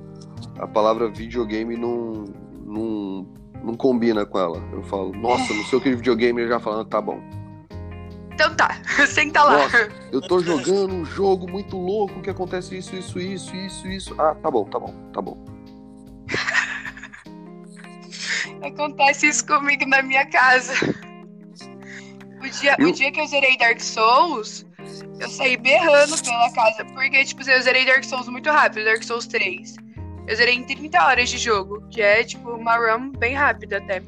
A 0.59 0.67
palavra 0.67 1.11
videogame 1.11 1.77
não, 1.77 2.25
não, 2.69 3.27
não 3.65 3.75
combina 3.75 4.25
com 4.27 4.39
ela. 4.39 4.63
Eu 4.73 4.83
falo, 4.85 5.13
nossa, 5.13 5.53
não 5.55 5.65
sei 5.65 5.79
o 5.79 5.83
que 5.83 5.95
videogame, 5.95 6.43
ele 6.43 6.49
já 6.49 6.61
falando, 6.61 6.87
tá 6.87 7.01
bom. 7.01 7.21
Então 8.33 8.55
tá, 8.55 8.81
senta 9.09 9.43
lá. 9.43 9.59
Nossa, 9.59 9.89
eu 10.13 10.21
tô 10.21 10.41
jogando 10.41 10.95
um 10.95 11.05
jogo 11.05 11.51
muito 11.51 11.77
louco 11.77 12.21
que 12.21 12.31
acontece 12.31 12.77
isso, 12.77 12.95
isso, 12.95 13.19
isso, 13.19 13.57
isso, 13.57 13.89
isso. 13.89 14.15
Ah, 14.19 14.35
tá 14.35 14.51
bom, 14.51 14.65
tá 14.65 14.79
bom, 14.79 14.95
tá 15.13 15.21
bom. 15.21 15.45
Acontece 18.63 19.29
isso 19.29 19.47
comigo 19.47 19.87
na 19.87 20.03
minha 20.03 20.27
casa. 20.27 20.75
O 22.41 22.49
dia, 22.61 22.77
eu... 22.79 22.89
o 22.89 22.93
dia 22.93 23.11
que 23.11 23.21
eu 23.21 23.27
zerei 23.27 23.57
Dark 23.57 23.81
Souls, 23.81 24.67
eu 25.21 25.29
saí 25.29 25.57
berrando 25.57 26.21
pela 26.23 26.53
casa. 26.53 26.85
Porque, 26.85 27.25
tipo, 27.25 27.49
eu 27.49 27.63
zerei 27.63 27.85
Dark 27.85 28.05
Souls 28.05 28.29
muito 28.29 28.51
rápido, 28.51 28.85
Dark 28.85 29.03
Souls 29.03 29.27
3. 29.27 29.77
Eu 30.29 30.37
zerei 30.37 30.55
em 30.55 30.63
30 30.63 31.03
horas 31.03 31.31
de 31.31 31.39
jogo, 31.39 31.83
que 31.91 32.03
é 32.03 32.23
tipo 32.23 32.51
uma 32.51 32.77
run 32.77 33.11
bem 33.13 33.35
rápida 33.35 33.79
até. 33.79 34.03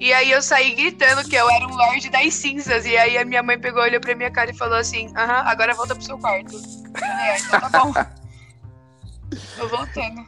E 0.00 0.10
aí 0.10 0.30
eu 0.30 0.40
saí 0.40 0.74
gritando 0.74 1.28
que 1.28 1.36
eu 1.36 1.48
era 1.50 1.66
um 1.66 1.74
Lorde 1.74 2.08
das 2.08 2.32
Cinzas. 2.32 2.86
E 2.86 2.96
aí 2.96 3.18
a 3.18 3.26
minha 3.26 3.42
mãe 3.42 3.60
pegou, 3.60 3.82
olhou 3.82 4.00
pra 4.00 4.14
minha 4.14 4.30
cara 4.30 4.50
e 4.50 4.56
falou 4.56 4.78
assim: 4.78 5.12
Aham, 5.14 5.42
agora 5.46 5.74
volta 5.74 5.94
pro 5.94 6.02
seu 6.02 6.18
quarto. 6.18 6.56
É, 7.02 7.38
então 7.38 7.60
tá 7.60 7.84
bom. 7.84 7.92
Tô 9.58 9.68
voltando. 9.68 10.24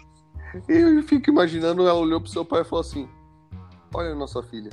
Eu 0.68 1.02
fico 1.02 1.30
imaginando, 1.30 1.88
ela 1.88 1.98
olhou 1.98 2.20
pro 2.20 2.30
seu 2.30 2.44
pai 2.44 2.60
e 2.60 2.64
falou 2.64 2.82
assim: 2.82 3.08
Olha 3.94 4.10
a 4.10 4.14
nossa 4.14 4.42
filha. 4.42 4.70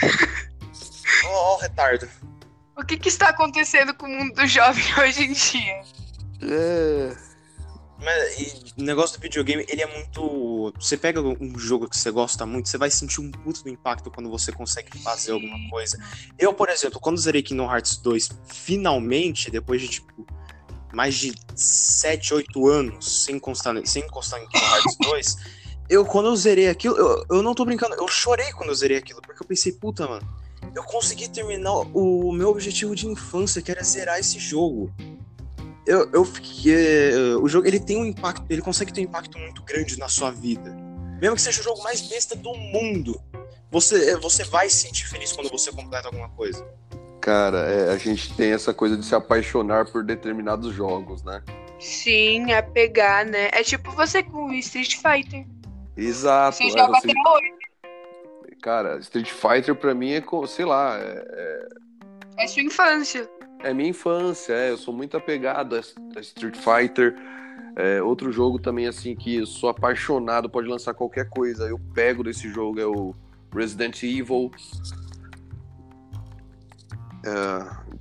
Ó, 1.26 1.28
oh, 1.28 1.54
oh, 1.54 1.60
retardo. 1.60 2.08
O 2.74 2.84
que, 2.84 2.96
que 2.96 3.08
está 3.08 3.28
acontecendo 3.28 3.92
com 3.92 4.06
o 4.06 4.08
mundo 4.08 4.34
do 4.34 4.46
jovem 4.46 4.84
hoje 4.98 5.24
em 5.24 5.32
dia? 5.32 5.82
É. 6.42 7.27
Mas 8.00 8.74
o 8.76 8.82
negócio 8.82 9.18
do 9.18 9.22
videogame, 9.22 9.64
ele 9.68 9.82
é 9.82 9.86
muito. 9.86 10.72
Você 10.78 10.96
pega 10.96 11.20
um 11.20 11.58
jogo 11.58 11.88
que 11.88 11.98
você 11.98 12.10
gosta 12.10 12.46
muito, 12.46 12.68
você 12.68 12.78
vai 12.78 12.90
sentir 12.90 13.20
um 13.20 13.30
puto 13.30 13.64
do 13.64 13.68
impacto 13.68 14.10
quando 14.10 14.30
você 14.30 14.52
consegue 14.52 14.96
fazer 14.98 15.32
alguma 15.32 15.58
coisa. 15.68 15.98
Eu, 16.38 16.54
por 16.54 16.68
exemplo, 16.68 17.00
quando 17.00 17.18
zerei 17.18 17.42
Kingdom 17.42 17.70
Hearts 17.70 17.96
2, 17.96 18.28
finalmente, 18.46 19.50
depois 19.50 19.80
de 19.80 19.88
tipo 19.88 20.26
mais 20.92 21.16
de 21.16 21.34
7, 21.54 22.34
8 22.34 22.68
anos 22.68 23.24
sem 23.24 23.36
encostar, 23.36 23.74
sem 23.84 24.04
encostar 24.04 24.40
em 24.40 24.48
Kingdom 24.48 24.66
Hearts 24.66 24.96
2, 25.02 25.36
eu 25.90 26.04
quando 26.04 26.26
eu 26.26 26.36
zerei 26.36 26.68
aquilo, 26.68 26.96
eu, 26.96 27.24
eu 27.30 27.42
não 27.42 27.54
tô 27.54 27.64
brincando, 27.64 27.94
eu 27.96 28.06
chorei 28.06 28.52
quando 28.52 28.70
eu 28.70 28.74
zerei 28.74 28.98
aquilo, 28.98 29.20
porque 29.20 29.42
eu 29.42 29.46
pensei, 29.46 29.72
puta, 29.72 30.06
mano, 30.06 30.26
eu 30.74 30.84
consegui 30.84 31.28
terminar 31.28 31.72
o 31.72 32.32
meu 32.32 32.48
objetivo 32.50 32.94
de 32.94 33.06
infância, 33.06 33.60
que 33.60 33.70
era 33.70 33.82
zerar 33.82 34.18
esse 34.18 34.38
jogo 34.38 34.92
eu, 35.88 36.10
eu 36.12 36.24
fiquei. 36.24 37.14
O 37.40 37.48
jogo 37.48 37.66
ele 37.66 37.80
tem 37.80 37.96
um 37.96 38.04
impacto, 38.04 38.44
ele 38.50 38.60
consegue 38.60 38.92
ter 38.92 39.00
um 39.00 39.04
impacto 39.04 39.38
muito 39.38 39.62
grande 39.62 39.98
na 39.98 40.08
sua 40.08 40.30
vida. 40.30 40.76
Mesmo 41.20 41.34
que 41.34 41.42
seja 41.42 41.60
o 41.60 41.64
jogo 41.64 41.82
mais 41.82 42.02
besta 42.02 42.36
do 42.36 42.54
mundo, 42.54 43.20
você, 43.70 44.16
você 44.16 44.44
vai 44.44 44.68
se 44.68 44.86
sentir 44.86 45.08
feliz 45.08 45.32
quando 45.32 45.50
você 45.50 45.72
completa 45.72 46.08
alguma 46.08 46.28
coisa. 46.28 46.64
Cara, 47.20 47.58
é, 47.58 47.92
a 47.92 47.96
gente 47.96 48.34
tem 48.34 48.52
essa 48.52 48.72
coisa 48.72 48.96
de 48.96 49.04
se 49.04 49.14
apaixonar 49.14 49.90
por 49.90 50.04
determinados 50.04 50.74
jogos, 50.74 51.22
né? 51.24 51.42
Sim, 51.80 52.52
apegar, 52.52 53.26
né? 53.26 53.48
É 53.52 53.62
tipo 53.62 53.90
você 53.92 54.22
com 54.22 54.52
Street 54.52 54.96
Fighter. 54.96 55.46
Exato. 55.96 56.56
Você 56.56 56.64
é, 56.64 56.70
joga 56.70 57.00
você... 57.00 57.10
até 57.10 57.30
hoje. 57.30 57.58
Cara, 58.62 58.98
Street 58.98 59.30
Fighter 59.30 59.74
pra 59.74 59.94
mim 59.94 60.12
é, 60.12 60.22
sei 60.46 60.64
lá, 60.64 60.98
é... 61.00 61.68
É 62.38 62.46
sua 62.46 62.62
infância. 62.62 63.28
É 63.60 63.74
minha 63.74 63.90
infância, 63.90 64.52
é, 64.52 64.70
eu 64.70 64.76
sou 64.76 64.94
muito 64.94 65.16
apegado 65.16 65.76
a, 65.76 66.20
Street 66.20 66.56
Fighter. 66.56 67.16
É, 67.76 68.02
outro 68.02 68.32
jogo 68.32 68.58
também, 68.58 68.86
assim, 68.86 69.14
que 69.14 69.36
eu 69.36 69.46
sou 69.46 69.68
apaixonado, 69.68 70.48
pode 70.48 70.68
lançar 70.68 70.94
qualquer 70.94 71.28
coisa. 71.28 71.64
Eu 71.64 71.78
pego 71.94 72.24
desse 72.24 72.48
jogo, 72.48 72.80
é 72.80 72.86
o 72.86 73.14
Resident 73.54 74.02
Evil. 74.02 74.50
É, 77.24 77.98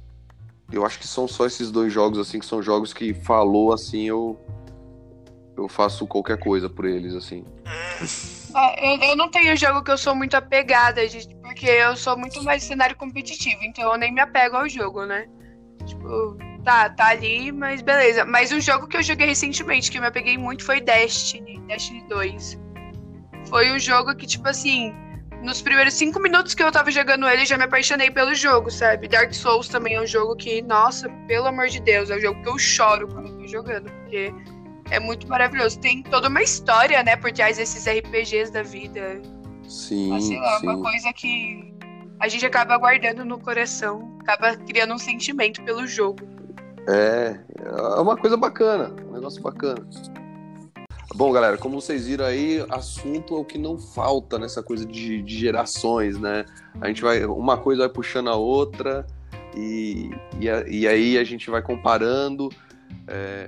eu 0.72 0.86
acho 0.86 1.00
que 1.00 1.08
são 1.08 1.28
só 1.28 1.46
esses 1.46 1.72
dois 1.72 1.92
jogos, 1.92 2.20
assim, 2.20 2.40
que 2.40 2.46
são 2.46 2.62
jogos 2.62 2.94
que 2.94 3.14
falou, 3.14 3.74
assim, 3.74 4.04
eu, 4.04 4.40
eu 5.56 5.68
faço 5.68 6.06
qualquer 6.06 6.38
coisa 6.38 6.70
por 6.70 6.86
eles, 6.86 7.16
assim. 7.16 7.44
É, 8.56 8.96
eu, 8.96 9.10
eu 9.10 9.16
não 9.16 9.30
tenho 9.30 9.56
jogo 9.56 9.84
que 9.84 9.92
eu 9.92 9.98
sou 9.98 10.16
muito 10.16 10.36
apegada, 10.36 11.02
porque 11.42 11.68
eu 11.68 11.96
sou 11.96 12.18
muito 12.18 12.44
mais 12.44 12.64
cenário 12.64 12.96
competitivo, 12.96 13.64
então 13.64 13.92
eu 13.92 13.98
nem 13.98 14.12
me 14.12 14.22
apego 14.22 14.58
ao 14.58 14.68
jogo, 14.68 15.06
né? 15.06 15.28
Tipo, 15.88 16.38
tá, 16.64 16.90
tá 16.90 17.08
ali, 17.08 17.52
mas 17.52 17.82
beleza. 17.82 18.26
Mas 18.26 18.52
um 18.52 18.60
jogo 18.60 18.88
que 18.88 18.98
eu 18.98 19.04
joguei 19.04 19.28
recentemente, 19.28 19.90
que 19.90 19.98
eu 19.98 20.02
me 20.02 20.08
apeguei 20.08 20.38
muito, 20.38 20.64
foi 20.64 20.82
Destiny, 20.82 21.60
Destiny 21.62 22.04
2. 22.10 22.60
Foi 23.50 23.72
um 23.72 23.80
jogo 23.80 24.14
que, 24.16 24.28
tipo 24.28 24.48
assim, 24.50 24.94
nos 25.42 25.62
primeiros 25.62 25.94
cinco 25.94 26.20
minutos 26.20 26.54
que 26.54 26.62
eu 26.62 26.72
tava 26.72 26.92
jogando 26.92 27.28
ele, 27.28 27.46
já 27.46 27.58
me 27.58 27.64
apaixonei 27.64 28.12
pelo 28.12 28.36
jogo, 28.36 28.70
sabe? 28.70 29.08
Dark 29.08 29.34
Souls 29.34 29.70
também 29.70 29.96
é 29.96 30.02
um 30.02 30.08
jogo 30.08 30.36
que, 30.36 30.62
nossa, 30.62 31.10
pelo 31.28 31.48
amor 31.48 31.68
de 31.68 31.80
Deus, 31.80 32.10
é 32.10 32.18
um 32.18 32.20
jogo 32.20 32.42
que 32.42 32.50
eu 32.50 32.60
choro 32.60 33.08
quando 33.08 33.30
eu 33.30 33.38
tô 33.38 33.48
jogando, 33.48 33.90
porque 33.90 34.34
é 34.92 35.00
muito 35.00 35.28
maravilhoso. 35.28 35.80
Tem 35.80 36.04
toda 36.04 36.28
uma 36.28 36.42
história, 36.42 37.02
né, 37.04 37.16
por 37.16 37.32
trás 37.32 37.58
desses 37.58 37.88
RPGs 37.88 38.52
da 38.52 38.64
vida. 38.64 39.22
Sim, 39.68 40.10
Mas, 40.10 40.26
sei 40.26 40.40
lá, 40.40 40.60
sim. 40.60 40.68
uma 40.68 40.82
coisa 40.82 41.14
que 41.14 41.77
a 42.20 42.28
gente 42.28 42.46
acaba 42.46 42.78
guardando 42.78 43.24
no 43.26 43.40
coração, 43.40 44.18
acaba 44.22 44.56
criando 44.58 44.94
um 44.94 44.98
sentimento 44.98 45.62
pelo 45.64 45.86
jogo. 45.88 46.28
É, 46.88 47.40
é 47.60 48.00
uma 48.02 48.16
coisa 48.18 48.38
bacana, 48.38 48.94
um 49.08 49.14
negócio 49.14 49.42
bacana. 49.42 49.86
Bom, 51.16 51.32
galera, 51.32 51.58
como 51.58 51.80
vocês 51.82 52.06
viram 52.08 52.26
aí, 52.26 52.64
assunto 52.70 53.36
é 53.36 53.40
o 53.40 53.46
que 53.46 53.58
não 53.58 53.78
falta 53.78 54.38
nessa 54.38 54.62
coisa 54.62 54.86
de, 54.86 55.22
de 55.22 55.38
gerações, 55.38 56.20
né? 56.20 56.46
A 56.80 56.88
gente 56.88 57.02
vai, 57.02 57.26
uma 57.26 57.58
coisa 57.58 57.84
vai 57.84 57.90
puxando 57.90 58.30
a 58.30 58.36
outra 58.36 59.06
e, 59.56 60.12
e, 60.40 60.50
a- 60.50 60.68
e 60.68 60.88
aí 60.88 61.18
a 61.18 61.24
gente 61.24 61.50
vai 61.50 61.62
comparando. 61.62 62.50
é, 63.08 63.48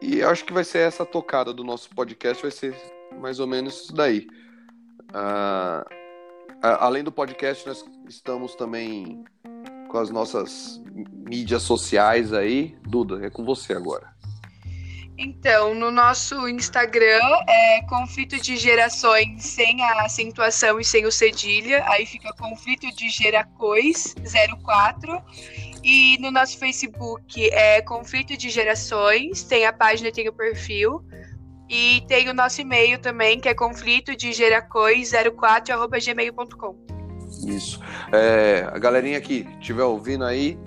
e 0.00 0.22
acho 0.22 0.44
que 0.46 0.52
vai 0.52 0.64
ser 0.64 0.78
essa 0.78 1.04
tocada 1.04 1.52
do 1.52 1.62
nosso 1.62 1.90
podcast, 1.90 2.40
vai 2.42 2.50
ser 2.50 2.74
mais 3.20 3.38
ou 3.38 3.46
menos 3.46 3.82
isso 3.82 3.92
daí. 3.92 4.26
Ah, 5.12 5.84
além 6.62 7.02
do 7.02 7.12
podcast, 7.12 7.66
nós 7.66 7.84
estamos 8.08 8.54
também 8.54 9.24
com 9.88 9.98
as 9.98 10.10
nossas 10.10 10.80
mídias 11.28 11.62
sociais 11.62 12.32
aí. 12.32 12.76
Duda, 12.82 13.24
é 13.24 13.30
com 13.30 13.44
você 13.44 13.72
agora. 13.72 14.10
Então, 15.22 15.74
no 15.74 15.90
nosso 15.90 16.48
Instagram 16.48 17.20
é 17.46 17.82
conflito 17.82 18.40
de 18.40 18.56
gerações 18.56 19.44
sem 19.44 19.82
a 19.82 20.06
acentuação 20.06 20.80
e 20.80 20.84
sem 20.84 21.04
o 21.04 21.12
cedilha, 21.12 21.84
aí 21.88 22.06
fica 22.06 22.32
conflito 22.32 22.90
de 22.96 23.10
geracois 23.10 24.14
04. 24.64 25.22
E 25.84 26.16
no 26.20 26.30
nosso 26.30 26.58
Facebook 26.58 27.50
é 27.52 27.82
conflito 27.82 28.34
de 28.34 28.48
gerações, 28.48 29.42
tem 29.42 29.66
a 29.66 29.72
página 29.74 30.08
e 30.08 30.12
tem 30.12 30.26
o 30.26 30.32
perfil. 30.32 31.04
E 31.70 32.02
tem 32.08 32.28
o 32.28 32.34
nosso 32.34 32.60
e-mail 32.60 32.98
também, 32.98 33.38
que 33.38 33.48
é 33.48 33.54
conflito 33.54 34.16
de 34.16 34.30
geracois04@gmail.com. 34.30 36.74
Isso. 37.46 37.80
É, 38.12 38.68
a 38.72 38.76
galerinha 38.76 39.20
que 39.20 39.46
estiver 39.60 39.84
ouvindo 39.84 40.24
aí, 40.24 40.58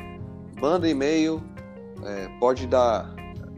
manda 0.61 0.87
e-mail, 0.87 1.43
é, 2.05 2.29
pode 2.39 2.65
dar 2.67 3.13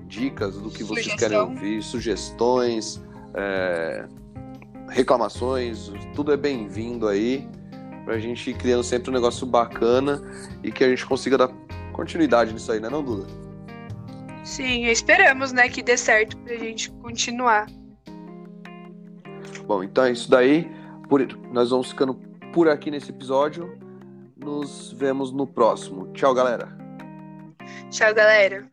dicas 0.07 0.57
do 0.57 0.71
que 0.71 0.83
vocês 0.83 1.05
Sugestão. 1.05 1.29
querem 1.29 1.37
ouvir, 1.37 1.83
sugestões, 1.83 2.99
é, 3.35 4.07
reclamações, 4.89 5.91
tudo 6.15 6.33
é 6.33 6.37
bem-vindo 6.37 7.07
aí, 7.07 7.47
pra 8.05 8.17
gente 8.17 8.49
ir 8.49 8.55
criando 8.55 8.83
sempre 8.83 9.11
um 9.11 9.13
negócio 9.13 9.45
bacana 9.45 10.19
e 10.63 10.71
que 10.71 10.83
a 10.83 10.89
gente 10.89 11.05
consiga 11.05 11.37
dar 11.37 11.51
continuidade 11.93 12.51
nisso 12.53 12.71
aí, 12.71 12.79
né 12.79 12.89
não, 12.89 13.03
Duda? 13.03 13.44
Sim, 14.45 14.85
esperamos, 14.85 15.51
né, 15.51 15.67
que 15.67 15.81
dê 15.81 15.97
certo 15.97 16.37
pra 16.37 16.55
gente 16.55 16.91
continuar. 17.01 17.65
Bom, 19.65 19.83
então 19.83 20.03
é 20.05 20.11
isso 20.11 20.29
daí. 20.29 20.69
Por- 21.09 21.25
nós 21.51 21.71
vamos 21.71 21.89
ficando 21.89 22.13
por 22.53 22.69
aqui 22.69 22.91
nesse 22.91 23.09
episódio. 23.09 23.77
Nos 24.37 24.91
vemos 24.93 25.31
no 25.31 25.47
próximo. 25.47 26.07
Tchau, 26.13 26.33
galera. 26.33 26.69
Tchau, 27.89 28.13
galera. 28.13 28.69